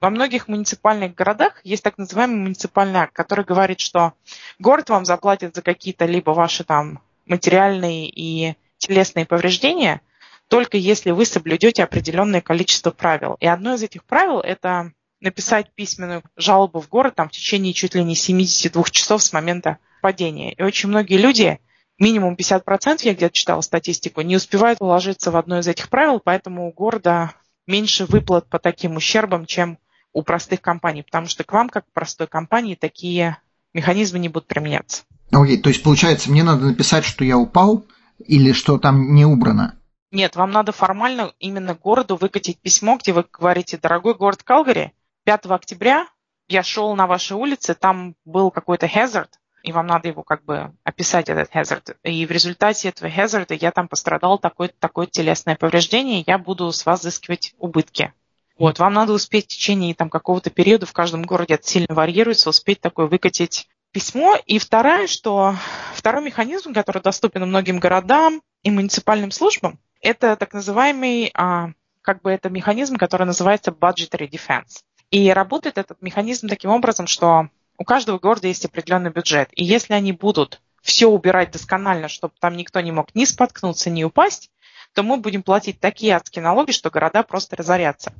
[0.00, 4.12] Во многих муниципальных городах есть так называемый муниципальный акт, который говорит, что
[4.58, 10.00] город вам заплатит за какие-то либо ваши там материальные и телесные повреждения,
[10.48, 13.36] только если вы соблюдете определенное количество правил.
[13.40, 17.94] И одно из этих правил– это написать письменную жалобу в город там, в течение чуть
[17.94, 20.52] ли не 72 часов с момента падения.
[20.54, 21.60] И очень многие люди,
[21.98, 26.68] минимум 50%, я где-то читала статистику, не успевают уложиться в одно из этих правил, поэтому
[26.68, 27.34] у города
[27.66, 29.78] меньше выплат по таким ущербам, чем
[30.12, 33.38] у простых компаний, потому что к вам, как к простой компании, такие
[33.72, 35.04] механизмы не будут применяться.
[35.30, 37.84] Окей, okay, то есть получается, мне надо написать, что я упал,
[38.18, 39.78] или что там не убрано?
[40.10, 44.92] Нет, вам надо формально именно городу выкатить письмо, где вы говорите, дорогой город Калгари,
[45.24, 46.08] 5 октября
[46.48, 49.28] я шел на вашей улице, там был какой-то hazard,
[49.62, 51.96] и вам надо его как бы описать, этот hazard.
[52.02, 56.86] И в результате этого hazard я там пострадал такое-то такое телесное повреждение, я буду с
[56.86, 58.12] вас взыскивать убытки.
[58.58, 62.50] Вот, вам надо успеть в течение там какого-то периода, в каждом городе это сильно варьируется,
[62.50, 64.36] успеть такое выкатить письмо.
[64.46, 65.54] И второе, что
[65.94, 71.70] второй механизм, который доступен многим городам и муниципальным службам, это так называемый, а,
[72.02, 74.82] как бы это механизм, который называется budgetary defense.
[75.10, 77.48] И работает этот механизм таким образом, что
[77.80, 79.48] у каждого города есть определенный бюджет.
[79.54, 84.04] И если они будут все убирать досконально, чтобы там никто не мог ни споткнуться, ни
[84.04, 84.50] упасть,
[84.92, 88.12] то мы будем платить такие адские налоги, что города просто разорятся.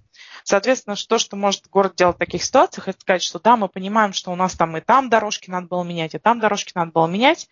[0.45, 4.15] Соответственно, то, что может город делать в таких ситуациях, это сказать, что да, мы понимаем,
[4.15, 7.07] что у нас там и там дорожки надо было менять, и там дорожки надо было
[7.07, 7.47] менять,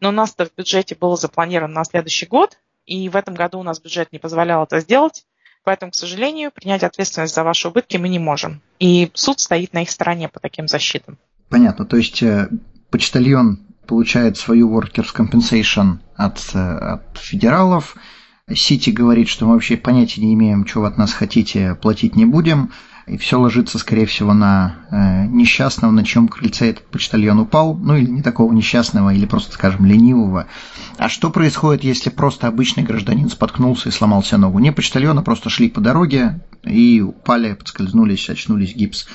[0.00, 3.62] но у нас-то в бюджете было запланировано на следующий год, и в этом году у
[3.62, 5.24] нас бюджет не позволял это сделать,
[5.62, 8.60] поэтому, к сожалению, принять ответственность за ваши убытки мы не можем.
[8.80, 11.16] И суд стоит на их стороне по таким защитам.
[11.48, 11.84] Понятно.
[11.84, 12.48] То есть э,
[12.90, 17.96] почтальон получает свою workers compensation от, э, от федералов.
[18.52, 22.26] Сити говорит, что мы вообще понятия не имеем, что вы от нас хотите, платить не
[22.26, 22.70] будем.
[23.06, 27.74] И все ложится, скорее всего, на э, несчастного, на чем крыльце этот почтальон упал.
[27.74, 30.46] Ну или не такого несчастного, или просто, скажем, ленивого.
[30.96, 34.58] А что происходит, если просто обычный гражданин споткнулся и сломал себе ногу?
[34.58, 39.06] Не почтальона, просто шли по дороге и упали, подскользнулись, очнулись гипс.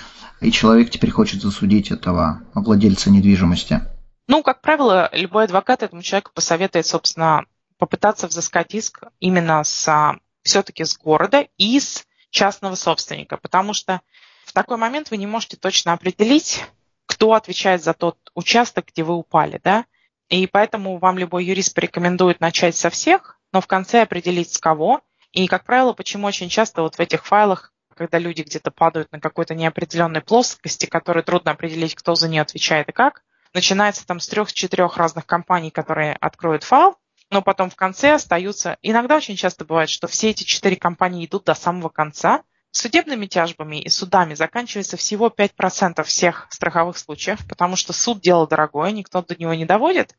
[0.42, 3.82] И человек теперь хочет засудить этого владельца недвижимости.
[4.28, 7.46] Ну, как правило, любой адвокат этому человеку посоветует, собственно,
[7.78, 14.02] попытаться взыскать иск именно с все-таки с города и с частного собственника, потому что
[14.46, 16.66] в такой момент вы не можете точно определить,
[17.06, 19.86] кто отвечает за тот участок, где вы упали, да,
[20.30, 25.02] и поэтому вам любой юрист порекомендует начать со всех, но в конце определить с кого.
[25.32, 29.20] И, как правило, почему очень часто вот в этих файлах, когда люди где-то падают на
[29.20, 33.24] какой-то неопределенной плоскости, которой трудно определить, кто за нее отвечает и как,
[33.54, 36.96] начинается там с трех-четырех разных компаний, которые откроют файл,
[37.30, 38.78] но потом в конце остаются...
[38.82, 42.44] Иногда очень часто бывает, что все эти четыре компании идут до самого конца.
[42.72, 48.92] Судебными тяжбами и судами заканчивается всего 5% всех страховых случаев, потому что суд– дело дорогое,
[48.92, 50.16] никто до него не доводит.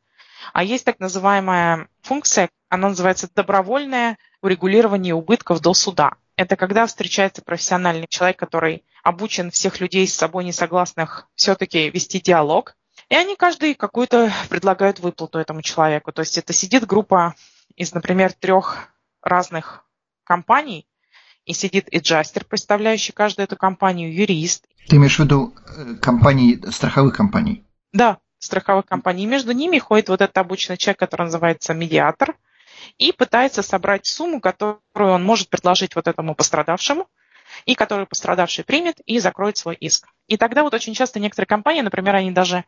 [0.53, 6.13] А есть так называемая функция, она называется добровольное урегулирование убытков до суда.
[6.41, 12.75] Это когда встречается профессиональный человек, который обучен всех людей с собой несогласных все-таки вести диалог,
[13.09, 16.11] и они каждый какую-то предлагают выплату этому человеку.
[16.11, 17.35] То есть это сидит группа
[17.75, 18.87] из, например, трех
[19.21, 19.85] разных
[20.23, 20.87] компаний,
[21.45, 24.65] и сидит и джастер, представляющий каждую эту компанию, юрист.
[24.87, 27.63] Ты имеешь в виду э, компании, страховых компаний?
[27.93, 29.25] Да, страховых компаний.
[29.25, 32.35] И между ними ходит вот этот обычный человек, который называется медиатор,
[32.97, 37.07] и пытается собрать сумму, которую он может предложить вот этому пострадавшему,
[37.65, 40.07] и которую пострадавший примет и закроет свой иск.
[40.27, 42.65] И тогда вот очень часто некоторые компании, например, они даже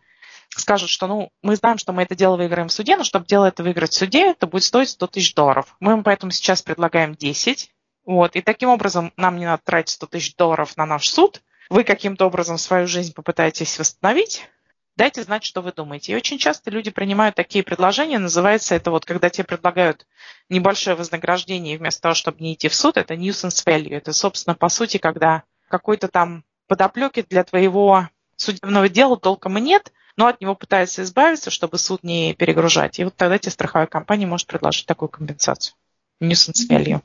[0.50, 3.46] скажут, что ну, мы знаем, что мы это дело выиграем в суде, но чтобы дело
[3.46, 5.76] это выиграть в суде, это будет стоить 100 тысяч долларов.
[5.80, 7.72] Мы им поэтому сейчас предлагаем 10.
[8.06, 11.42] Вот, и таким образом нам не надо тратить 100 тысяч долларов на наш суд.
[11.70, 14.48] Вы каким-то образом свою жизнь попытаетесь восстановить.
[14.96, 16.12] Дайте знать, что вы думаете.
[16.12, 18.20] И очень часто люди принимают такие предложения.
[18.20, 20.06] Называется это вот, когда тебе предлагают
[20.50, 23.96] небольшое вознаграждение вместо того, чтобы не идти в суд, это nuisance value.
[23.96, 29.92] Это, собственно, по сути, когда какой-то там подоплеки для твоего судебного дела толком и нет–
[30.16, 33.00] но от него пытаются избавиться, чтобы суд не перегружать.
[33.00, 35.76] И вот тогда тебе страховая компания может предложить такую компенсацию.
[36.22, 37.02] Nuisance value.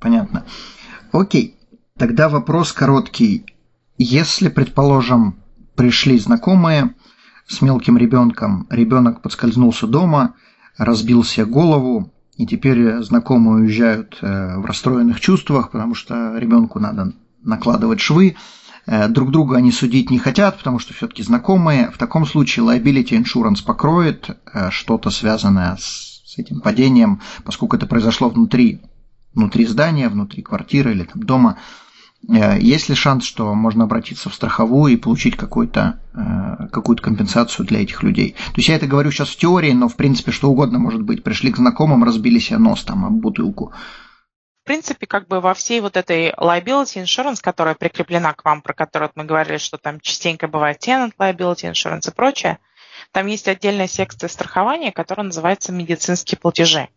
[0.00, 0.44] Понятно.
[1.12, 1.56] Окей,
[1.96, 3.46] тогда вопрос короткий.
[3.96, 5.42] Если, предположим,
[5.74, 6.94] пришли знакомые
[7.48, 10.34] с мелким ребенком, ребенок подскользнулся дома,
[10.76, 17.12] разбил себе голову, и теперь знакомые уезжают э, в расстроенных чувствах, потому что ребенку надо
[17.42, 18.36] накладывать швы,
[18.88, 21.90] Э, друг друга они судить не хотят, потому что все-таки знакомые.
[21.90, 28.28] В таком случае liability insurance покроет э, что-то связанное с, этим падением, поскольку это произошло
[28.28, 28.80] внутри,
[29.34, 31.58] внутри здания, внутри квартиры или там дома.
[32.26, 36.00] Э, есть ли шанс, что можно обратиться в страховую и получить какую-то
[36.72, 38.32] какую-то компенсацию для этих людей?
[38.32, 41.22] То есть я это говорю сейчас в теории, но в принципе что угодно может быть.
[41.22, 43.72] Пришли к знакомым, разбили себе нос там об бутылку
[44.68, 49.10] принципе, как бы во всей вот этой liability insurance, которая прикреплена к вам, про которую
[49.14, 52.58] мы говорили, что там частенько бывает tenant liability insurance и прочее,
[53.10, 56.88] там есть отдельная секция страхования, которая называется медицинские платежи.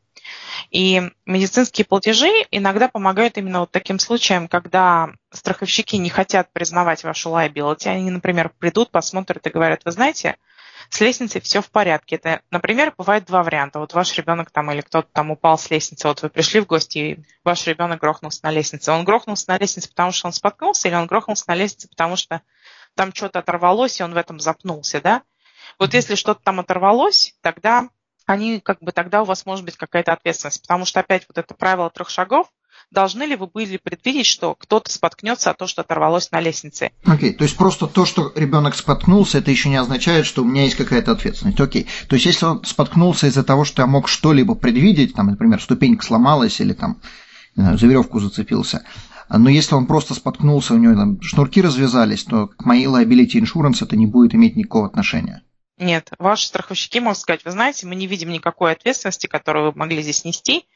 [0.70, 7.30] И медицинские платежи иногда помогают именно вот таким случаям, когда страховщики не хотят признавать вашу
[7.30, 7.88] liability.
[7.88, 10.38] Они, например, придут, посмотрят и говорят, вы знаете,
[10.90, 12.18] с лестницей все в порядке.
[12.18, 13.80] Это, например, бывает два варианта.
[13.80, 16.98] Вот ваш ребенок там или кто-то там упал с лестницы, вот вы пришли в гости,
[16.98, 18.92] и ваш ребенок грохнулся на лестнице.
[18.92, 22.42] Он грохнулся на лестнице, потому что он споткнулся, или он грохнулся на лестнице, потому что
[22.96, 25.22] там что-то оторвалось, и он в этом запнулся, да?
[25.80, 27.88] Вот если что-то там оторвалось, тогда
[28.26, 31.53] они, как бы, тогда у вас может быть какая-то ответственность, потому что опять вот это
[31.53, 32.47] правило трех шагов,
[32.91, 36.91] должны ли вы были предвидеть, что кто-то споткнется от того, что оторвалось на лестнице?
[37.05, 37.34] Окей, okay.
[37.34, 40.76] то есть просто то, что ребенок споткнулся, это еще не означает, что у меня есть
[40.76, 41.59] какая-то ответственность.
[41.59, 42.07] Окей, okay.
[42.07, 46.05] то есть если он споткнулся из-за того, что я мог что-либо предвидеть, там, например, ступенька
[46.05, 47.01] сломалась или там
[47.55, 48.84] знаю, за веревку зацепился,
[49.30, 53.78] но если он просто споткнулся, у него там шнурки развязались, то к моей liability insurance
[53.82, 55.43] это не будет иметь никакого отношения.
[55.82, 60.04] Нет, ваши страховщики могут сказать, вы знаете, мы не видим никакой ответственности, которую вы могли
[60.04, 60.68] здесь нести,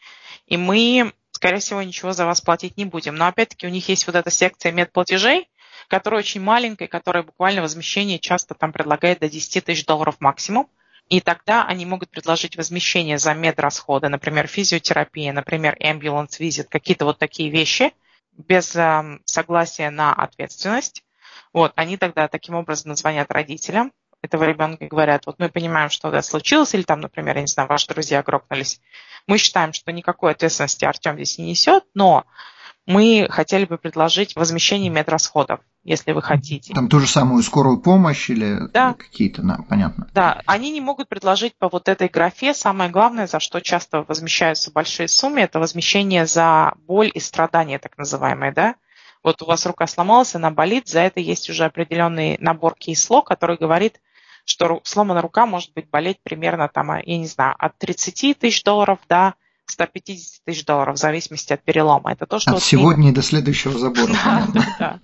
[0.48, 3.16] и мы скорее всего, ничего за вас платить не будем.
[3.16, 5.48] Но опять-таки у них есть вот эта секция медплатежей,
[5.90, 10.72] которая очень маленькая, которая буквально возмещение часто там предлагает до 10 тысяч долларов максимум.
[11.08, 17.20] И тогда они могут предложить возмещение за медрасходы, например, физиотерапия, например, ambulance visit, какие-то вот
[17.20, 17.94] такие вещи
[18.36, 21.04] без э, согласия на ответственность.
[21.54, 23.92] Вот, они тогда таким образом звонят родителям,
[24.22, 27.48] этого ребенка и говорят, вот мы понимаем, что это случилось, или там, например, я не
[27.48, 28.82] знаю, ваши друзья грохнулись,
[29.28, 32.26] мы считаем, что никакой ответственности Артем здесь не несет, но
[32.86, 36.74] мы хотели бы предложить возмещение медрасходов, если вы хотите.
[36.74, 38.94] Там ту же самую скорую помощь или да.
[38.94, 40.08] какие-то, да, понятно.
[40.14, 42.54] Да, они не могут предложить по вот этой графе.
[42.54, 47.98] Самое главное, за что часто возмещаются большие суммы, это возмещение за боль и страдания, так
[47.98, 48.76] называемые, да.
[49.24, 53.58] Вот у вас рука сломалась, она болит, за это есть уже определенный набор кейсло, который
[53.58, 54.00] говорит,
[54.46, 59.00] что сломанная рука может быть болеть примерно там, я не знаю, от 30 тысяч долларов
[59.10, 59.34] до
[59.66, 62.14] 150 тысяч долларов в зависимости от перелома.
[62.14, 62.52] Это то, что...
[62.52, 64.14] От вот сегодня до следующего забора.
[64.80, 65.00] Да,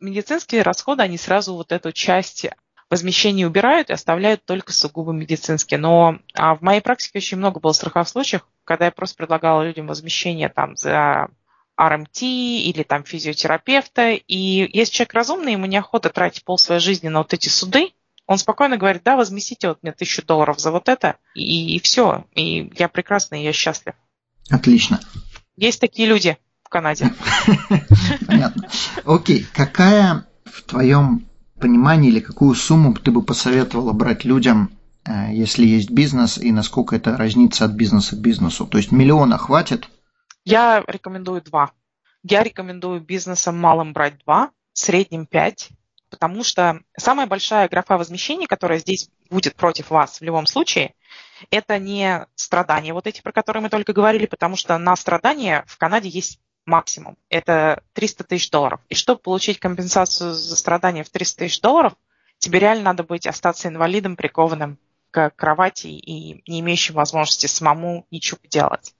[0.00, 2.46] Медицинские расходы, они сразу вот эту часть
[2.90, 5.78] возмещения убирают и оставляют только сугубо медицинские.
[5.78, 9.86] Но а в моей практике очень много было страховых случаев, когда я просто предлагала людям
[9.86, 11.28] возмещение там за
[11.80, 14.10] RMT или там физиотерапевта.
[14.10, 17.92] И если человек разумный, ему неохота тратить пол своей жизни на вот эти суды,
[18.32, 22.24] он спокойно говорит, да, возместите вот мне тысячу долларов за вот это, и, и все.
[22.34, 23.94] И я прекрасно, и я счастлив.
[24.50, 25.00] Отлично.
[25.56, 27.12] Есть такие люди в Канаде.
[28.26, 28.68] Понятно.
[29.04, 31.26] Окей, какая в твоем
[31.60, 34.70] понимании или какую сумму ты бы посоветовала брать людям,
[35.04, 38.66] э, если есть бизнес, и насколько это разнится от бизнеса к бизнесу?
[38.66, 39.88] То есть миллиона хватит?
[40.44, 41.72] Я рекомендую два.
[42.22, 45.68] Я рекомендую бизнесам малым брать два, средним пять,
[46.12, 50.94] потому что самая большая графа возмещения, которая здесь будет против вас в любом случае,
[51.50, 55.78] это не страдания, вот эти, про которые мы только говорили, потому что на страдания в
[55.78, 57.16] Канаде есть максимум.
[57.30, 58.80] Это 300 тысяч долларов.
[58.90, 61.94] И чтобы получить компенсацию за страдания в 300 тысяч долларов,
[62.38, 64.78] тебе реально надо быть остаться инвалидом, прикованным
[65.10, 68.94] к кровати и не имеющим возможности самому ничего делать.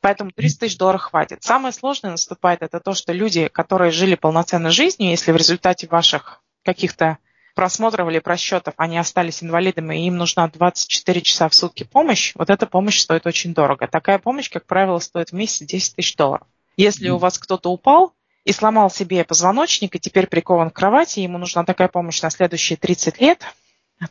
[0.00, 1.42] Поэтому 300 тысяч долларов хватит.
[1.42, 6.42] Самое сложное наступает это то, что люди, которые жили полноценной жизнью, если в результате ваших
[6.64, 7.18] каких-то
[7.54, 12.50] просмотров или просчетов они остались инвалидами, и им нужна 24 часа в сутки помощь, вот
[12.50, 13.86] эта помощь стоит очень дорого.
[13.86, 16.46] Такая помощь, как правило, стоит в месяц 10 тысяч долларов.
[16.76, 21.38] Если у вас кто-то упал и сломал себе позвоночник, и теперь прикован к кровати, ему
[21.38, 23.42] нужна такая помощь на следующие 30 лет,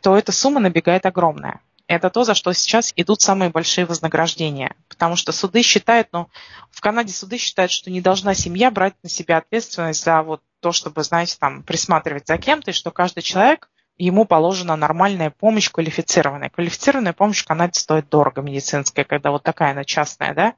[0.00, 1.60] то эта сумма набегает огромная.
[1.88, 4.76] Это то, за что сейчас идут самые большие вознаграждения.
[4.88, 6.28] Потому что суды считают, ну,
[6.70, 10.72] в Канаде суды считают, что не должна семья брать на себя ответственность за вот то,
[10.72, 16.48] чтобы, знаете, там, присматривать за кем-то, и что каждый человек, ему положена нормальная помощь квалифицированная.
[16.48, 20.54] Квалифицированная помощь в Канаде стоит дорого, медицинская, когда вот такая она частная, да.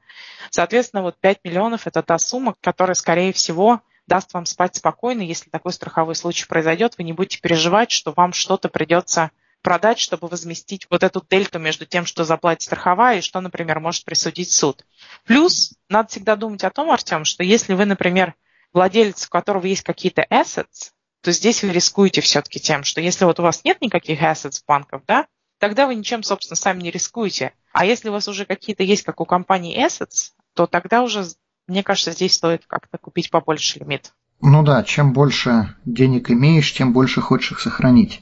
[0.51, 5.21] Соответственно, вот 5 миллионов– это та сумма, которая, скорее всего, даст вам спать спокойно.
[5.21, 9.31] Если такой страховой случай произойдет, вы не будете переживать, что вам что-то придется
[9.61, 14.05] продать, чтобы возместить вот эту дельту между тем, что заплатит страховая и что, например, может
[14.05, 14.85] присудить суд.
[15.25, 18.35] Плюс надо всегда думать о том, Артем, что если вы, например,
[18.75, 20.91] владелец, у которого есть какие-то assets,
[21.23, 25.01] то здесь вы рискуете все-таки тем, что если вот у вас нет никаких assets банков,
[25.07, 25.25] да,
[25.59, 27.53] тогда вы ничем, собственно, сами не рискуете.
[27.71, 31.25] А если у вас уже какие-то есть, как у компании assets, то тогда уже,
[31.67, 34.13] мне кажется, здесь стоит как-то купить побольше лимит.
[34.41, 38.21] Ну да, чем больше денег имеешь, тем больше хочешь их сохранить.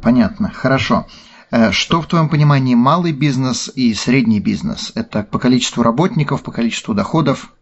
[0.00, 1.06] Понятно, хорошо.
[1.50, 4.92] Э, что в твоем понимании малый бизнес и средний бизнес?
[4.94, 7.52] Это по количеству работников, по количеству доходов?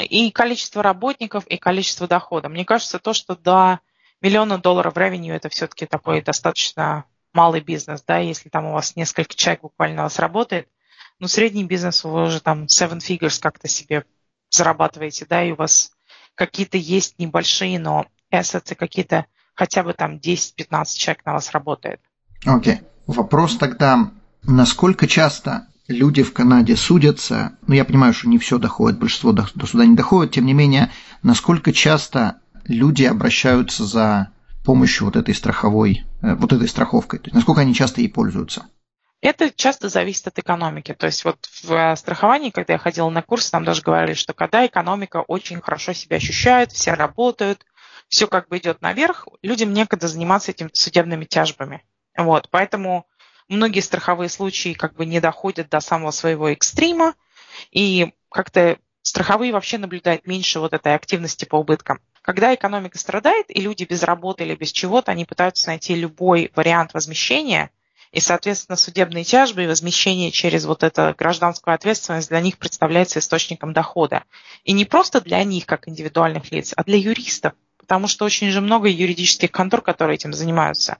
[0.00, 2.48] И количество работников, и количество дохода.
[2.48, 3.80] Мне кажется, то, что до
[4.20, 9.34] миллиона долларов ревеню это все-таки такой достаточно малый бизнес, да, если там у вас несколько
[9.34, 10.68] человек буквально у вас работает,
[11.18, 14.04] но средний бизнес вы уже там seven figures как-то себе
[14.50, 15.92] зарабатываете, да, и у вас
[16.34, 22.00] какие-то есть небольшие, но assets какие-то хотя бы там 10-15 человек на вас работает.
[22.46, 22.74] Окей.
[22.74, 22.84] Okay.
[23.06, 24.10] Вопрос тогда,
[24.42, 29.48] насколько часто люди в Канаде судятся, ну я понимаю, что не все доходит, большинство до,
[29.54, 34.30] до суда не доходит, тем не менее, насколько часто люди обращаются за
[34.64, 38.66] помощью вот этой страховой, э, вот этой страховкой, то есть насколько они часто ей пользуются?
[39.20, 40.94] Это часто зависит от экономики.
[40.94, 44.32] То есть вот в э, страховании, когда я ходила на курс, нам даже говорили, что
[44.32, 47.64] когда экономика очень хорошо себя ощущает, все работают,
[48.08, 51.82] все как бы идет наверх, людям некогда заниматься этими судебными тяжбами.
[52.16, 53.06] Вот, поэтому
[53.48, 57.14] многие страховые случаи как бы не доходят до самого своего экстрима,
[57.70, 62.00] и как-то страховые вообще наблюдают меньше вот этой активности по убыткам.
[62.22, 66.92] Когда экономика страдает, и люди без работы или без чего-то, они пытаются найти любой вариант
[66.92, 67.70] возмещения,
[68.12, 73.72] и, соответственно, судебные тяжбы и возмещение через вот эту гражданскую ответственность для них представляется источником
[73.72, 74.24] дохода.
[74.64, 77.52] И не просто для них, как индивидуальных лиц, а для юристов
[77.88, 80.98] потому что очень же много юридических контор, которые этим занимаются.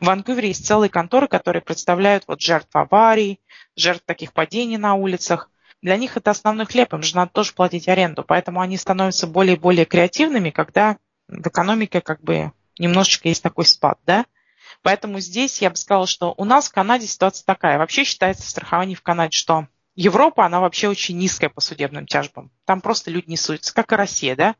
[0.00, 3.40] В Ванкувере есть целые конторы, которые представляют вот жертв аварий,
[3.74, 5.50] жертв таких падений на улицах.
[5.80, 9.56] Для них это основной хлеб, им же надо тоже платить аренду, поэтому они становятся более
[9.56, 14.26] и более креативными, когда в экономике как бы немножечко есть такой спад, да.
[14.82, 17.78] Поэтому здесь я бы сказала, что у нас в Канаде ситуация такая.
[17.78, 22.50] Вообще считается в страховании в Канаде, что Европа, она вообще очень низкая по судебным тяжбам.
[22.66, 24.54] Там просто люди не суются, как и Россия, да?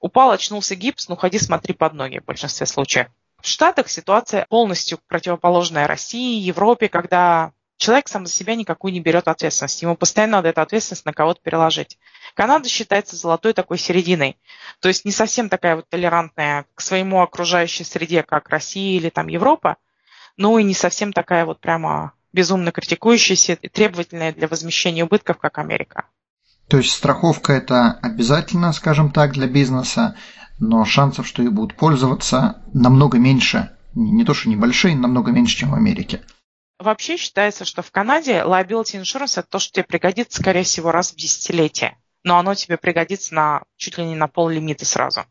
[0.00, 3.08] Упал, очнулся гипс, ну ходи, смотри под ноги в большинстве случаев.
[3.40, 9.28] В Штатах ситуация полностью противоположная России, Европе, когда человек сам за себя никакую не берет
[9.28, 9.80] ответственность.
[9.82, 11.98] Ему постоянно надо эту ответственность на кого-то переложить.
[12.34, 14.36] Канада считается золотой такой серединой.
[14.80, 19.28] То есть не совсем такая вот толерантная к своему окружающей среде, как Россия или там
[19.28, 19.76] Европа,
[20.36, 25.58] но и не совсем такая вот прямо безумно критикующаяся и требовательная для возмещения убытков, как
[25.58, 26.04] Америка.
[26.68, 30.16] То есть страховка это обязательно, скажем так, для бизнеса,
[30.58, 33.70] но шансов, что ее будут пользоваться, намного меньше.
[33.94, 36.22] Не то, что небольшие, намного меньше, чем в Америке.
[36.78, 41.12] Вообще считается, что в Канаде liability insurance– это то, что тебе пригодится, скорее всего, раз
[41.12, 41.96] в десятилетие.
[42.22, 45.22] Но оно тебе пригодится на чуть ли не на пол лимита сразу.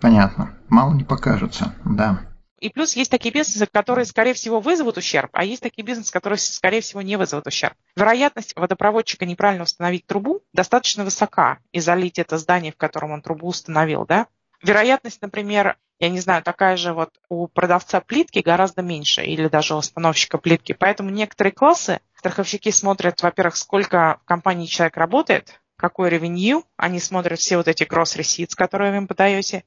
[0.00, 0.58] Понятно.
[0.68, 2.33] Мало не покажется, да.
[2.60, 6.38] И плюс есть такие бизнесы, которые, скорее всего, вызовут ущерб, а есть такие бизнесы, которые,
[6.38, 7.74] скорее всего, не вызовут ущерб.
[7.96, 13.48] Вероятность водопроводчика неправильно установить трубу достаточно высока и залить это здание, в котором он трубу
[13.48, 14.28] установил, да?
[14.62, 19.74] Вероятность, например, я не знаю, такая же вот у продавца плитки гораздо меньше или даже
[19.74, 20.72] у установщика плитки.
[20.72, 27.38] Поэтому некоторые классы страховщики смотрят, во-первых, сколько в компании человек работает, какой ревенью, они смотрят
[27.38, 29.64] все вот эти receipts, которые вы им подаете,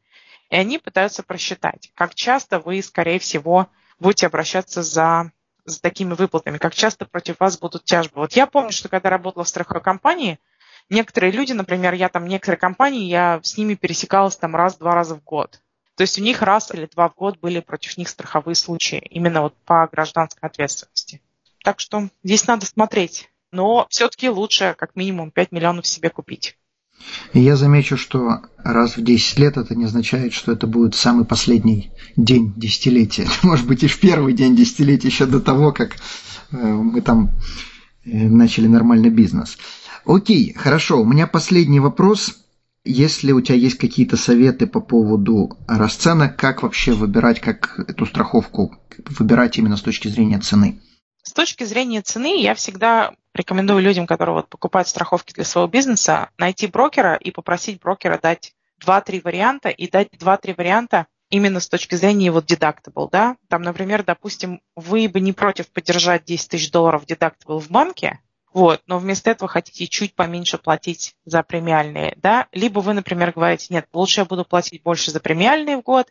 [0.50, 3.68] и они пытаются просчитать, как часто вы, скорее всего,
[4.00, 5.32] будете обращаться за,
[5.66, 8.22] за такими выплатами, как часто против вас будут тяжбы.
[8.22, 10.40] Вот я помню, что когда работала в страховой компании,
[10.90, 15.24] некоторые люди, например, я там некоторые компании, я с ними пересекалась там раз-два раза в
[15.24, 15.62] год.
[15.96, 19.42] То есть у них раз или два в год были против них страховые случаи, именно
[19.42, 21.22] вот по гражданской ответственности.
[21.64, 23.30] Так что здесь надо смотреть.
[23.52, 26.58] Но все-таки лучше как минимум 5 миллионов себе купить.
[27.34, 31.26] И я замечу, что раз в 10 лет это не означает, что это будет самый
[31.26, 33.28] последний день десятилетия.
[33.44, 35.96] Может быть, и в первый день десятилетия, еще до того, как
[36.52, 37.32] э, мы там
[38.06, 39.58] э, начали нормальный бизнес.
[40.06, 41.02] Окей, хорошо.
[41.02, 42.36] У меня последний вопрос.
[42.86, 48.78] Если у тебя есть какие-то советы по поводу расценок, как вообще выбирать, как эту страховку
[49.20, 50.80] выбирать именно с точки зрения цены?
[51.28, 56.30] С точки зрения цены я всегда рекомендую людям, которые вот покупают страховки для своего бизнеса,
[56.38, 61.96] найти брокера и попросить брокера дать 2-3 варианта и дать 2-3 варианта именно с точки
[61.96, 63.36] зрения вот deductible, да.
[63.50, 68.22] Там, например, допустим, вы бы не против поддержать 10 тысяч долларов deductible в банке,
[68.54, 73.68] вот, но вместо этого хотите чуть поменьше платить за премиальные, да, либо вы, например, говорите,
[73.70, 76.08] нет, лучше я буду платить больше за премиальные в год,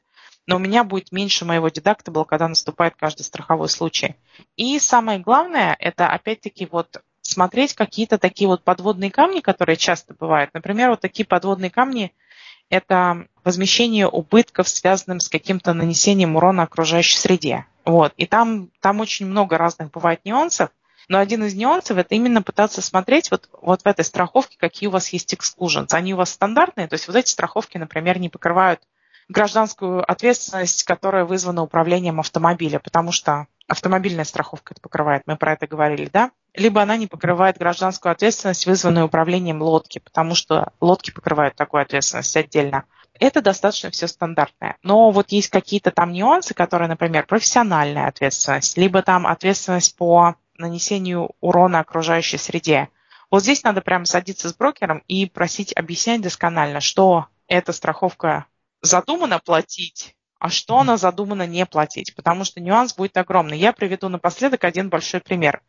[0.47, 4.17] но у меня будет меньше моего дедактабла, когда наступает каждый страховой случай.
[4.57, 10.55] И самое главное, это опять-таки вот смотреть какие-то такие вот подводные камни, которые часто бывают.
[10.55, 12.13] Например, вот такие подводные камни–
[12.71, 17.67] это возмещение убытков, связанных с каким-то нанесением урона окружающей среде.
[17.85, 18.13] Вот.
[18.17, 20.71] И там, там очень много разных бывает нюансов–
[21.09, 24.93] но один из нюансов– это именно пытаться смотреть вот, вот в этой страховке, какие у
[24.93, 25.89] вас есть exclusions.
[25.93, 28.81] Они у вас стандартные, то есть вот эти страховки, например, не покрывают
[29.29, 35.67] гражданскую ответственность, которая вызвана управлением автомобиля, потому что автомобильная страховка это покрывает, мы про это
[35.67, 36.31] говорили, да?
[36.55, 42.37] Либо она не покрывает гражданскую ответственность, вызванную управлением лодки, потому что лодки покрывают такую ответственность
[42.37, 42.85] отдельно.
[43.19, 44.77] Это достаточно все стандартное.
[44.83, 51.31] Но вот есть какие-то там нюансы, которые, например, профессиональная ответственность, либо там ответственность по нанесению
[51.41, 52.89] урона окружающей среде.
[53.31, 58.47] Вот здесь надо прямо садиться с брокером и просить объяснять досконально, что эта страховка
[58.87, 63.59] задумана платить, а что она задумана не платить, потому что нюанс будет огромный.
[63.59, 65.63] Я приведу напоследок один большой пример.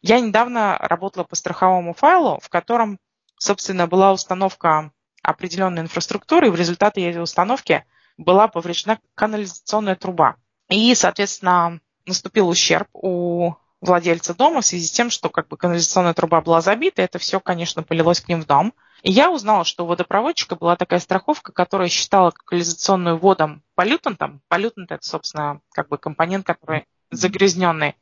[0.00, 2.98] Я недавно работала по страховому файлу, в котором,
[3.38, 4.90] собственно, была установка
[5.22, 7.84] определенной инфраструктуры, и в результате этой установки
[8.16, 10.36] была повреждена канализационная труба.
[10.68, 16.14] И, соответственно, наступил ущерб у владельца дома в связи с тем, что как бы канализационная
[16.14, 18.72] труба была забита, это все, конечно, полилось к ним в дом.
[19.02, 24.42] И я узнала, что у водопроводчика была такая страховка, которая считала канализационную водом полютантом.
[24.46, 27.96] Полютант– это, собственно, как бы компонент, который загрязненный.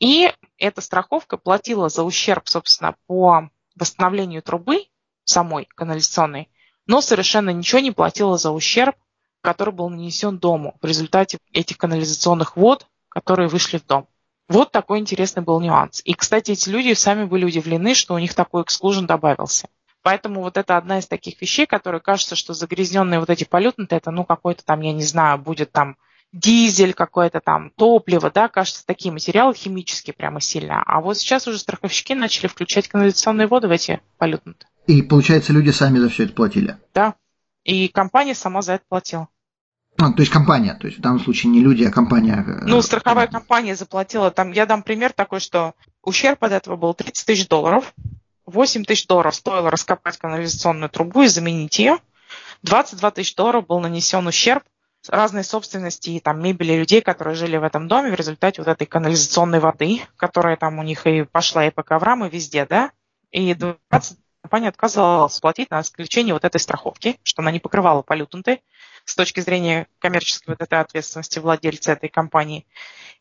[0.00, 4.86] И эта страховка платила за ущерб, собственно, по восстановлению трубы
[5.24, 6.48] самой канализационной,
[6.86, 8.96] но совершенно ничего не платила за ущерб,
[9.42, 14.08] который был нанесен дому в результате этих канализационных вод, которые вышли в дом.
[14.48, 16.02] Вот такой интересный был нюанс.
[16.04, 19.68] И, кстати, эти люди сами были удивлены, что у них такой эксклюжен добавился.
[20.02, 24.10] Поэтому вот это одна из таких вещей, которые кажется, что загрязненные вот эти полютнуты, это
[24.10, 25.96] ну какой-то там, я не знаю, будет там
[26.32, 30.82] дизель, какое-то там топливо, да, кажется, такие материалы химические прямо сильно.
[30.82, 34.66] А вот сейчас уже страховщики начали включать канализационные воды в эти полютнуты.
[34.86, 36.78] И получается, люди сами за все это платили?
[36.94, 37.14] Да.
[37.64, 39.28] И компания сама за это платила.
[39.98, 42.44] Ну, то есть компания, то есть в данном случае не люди, а компания.
[42.46, 46.94] Э, ну, страховая компания заплатила, там, я дам пример такой, что ущерб от этого был
[46.94, 47.94] 30 тысяч долларов,
[48.46, 51.98] 8 тысяч долларов стоило раскопать канализационную трубу и заменить ее,
[52.62, 54.62] 22 тысяч долларов был нанесен ущерб
[55.08, 58.86] разной собственности и там мебели людей, которые жили в этом доме в результате вот этой
[58.86, 62.92] канализационной воды, которая там у них и пошла и по коврам, и везде, да.
[63.32, 68.60] И 20 компания отказывалась платить на исключение вот этой страховки, что она не покрывала полютанты
[69.04, 72.66] с точки зрения коммерческой вот этой ответственности владельца этой компании.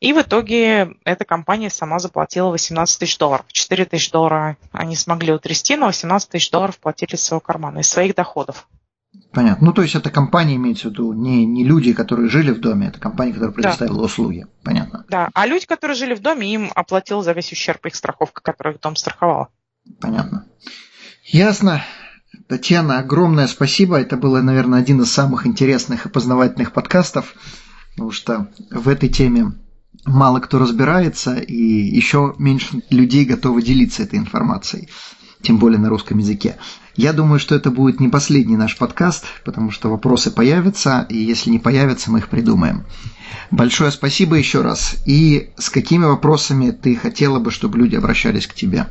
[0.01, 3.45] И в итоге эта компания сама заплатила 18 тысяч долларов.
[3.49, 7.89] 4 тысяч долларов они смогли утрясти, но 18 тысяч долларов платили из своего кармана, из
[7.89, 8.67] своих доходов.
[9.31, 9.67] Понятно.
[9.67, 12.87] Ну, то есть, это компания имеется в виду не, не люди, которые жили в доме,
[12.87, 14.03] это компания, которая предоставила да.
[14.05, 14.47] услуги.
[14.63, 15.05] Понятно.
[15.07, 18.75] Да, а люди, которые жили в доме, им оплатил за весь ущерб их страховка, которую
[18.75, 19.49] их дом страховала.
[19.99, 20.47] Понятно.
[21.25, 21.83] Ясно.
[22.47, 23.99] Татьяна, огромное спасибо.
[23.99, 27.35] Это было, наверное, один из самых интересных и познавательных подкастов,
[27.91, 29.51] потому что в этой теме
[30.05, 34.89] мало кто разбирается, и еще меньше людей готовы делиться этой информацией,
[35.41, 36.57] тем более на русском языке.
[36.95, 41.49] Я думаю, что это будет не последний наш подкаст, потому что вопросы появятся, и если
[41.49, 42.85] не появятся, мы их придумаем.
[43.49, 44.95] Большое спасибо еще раз.
[45.05, 48.87] И с какими вопросами ты хотела бы, чтобы люди обращались к тебе?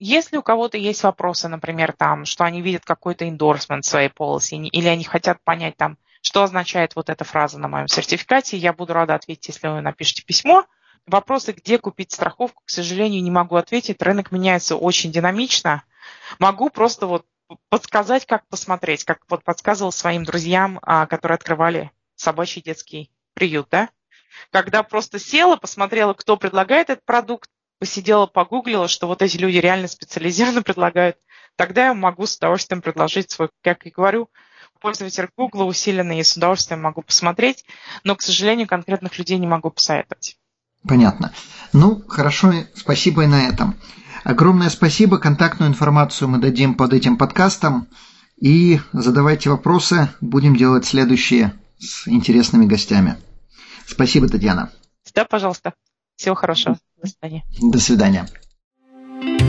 [0.00, 4.86] Если у кого-то есть вопросы, например, там, что они видят какой-то эндорсмент своей полосе, или
[4.86, 9.14] они хотят понять там, что означает вот эта фраза на моем сертификате, я буду рада
[9.14, 10.66] ответить, если вы напишите письмо.
[11.06, 14.02] Вопросы, где купить страховку, к сожалению, не могу ответить.
[14.02, 15.82] Рынок меняется очень динамично.
[16.38, 17.24] Могу просто вот
[17.70, 23.88] подсказать, как посмотреть, как вот подсказывал своим друзьям, а, которые открывали собачий детский приют, да?
[24.50, 27.48] Когда просто села, посмотрела, кто предлагает этот продукт,
[27.78, 31.16] посидела, погуглила, что вот эти люди реально специализированно предлагают,
[31.56, 34.28] тогда я могу с удовольствием предложить свой, как и говорю,
[34.80, 37.64] пользователь Google усиленный, и с удовольствием могу посмотреть,
[38.04, 40.36] но, к сожалению, конкретных людей не могу посоветовать.
[40.86, 41.32] Понятно.
[41.72, 43.76] Ну, хорошо, спасибо и на этом.
[44.24, 45.18] Огромное спасибо.
[45.18, 47.88] Контактную информацию мы дадим под этим подкастом.
[48.40, 50.08] И задавайте вопросы.
[50.20, 53.16] Будем делать следующие с интересными гостями.
[53.86, 54.70] Спасибо, Татьяна.
[55.14, 55.74] Да, пожалуйста.
[56.16, 56.78] Всего хорошего.
[57.00, 57.44] До свидания.
[57.60, 58.28] До свидания.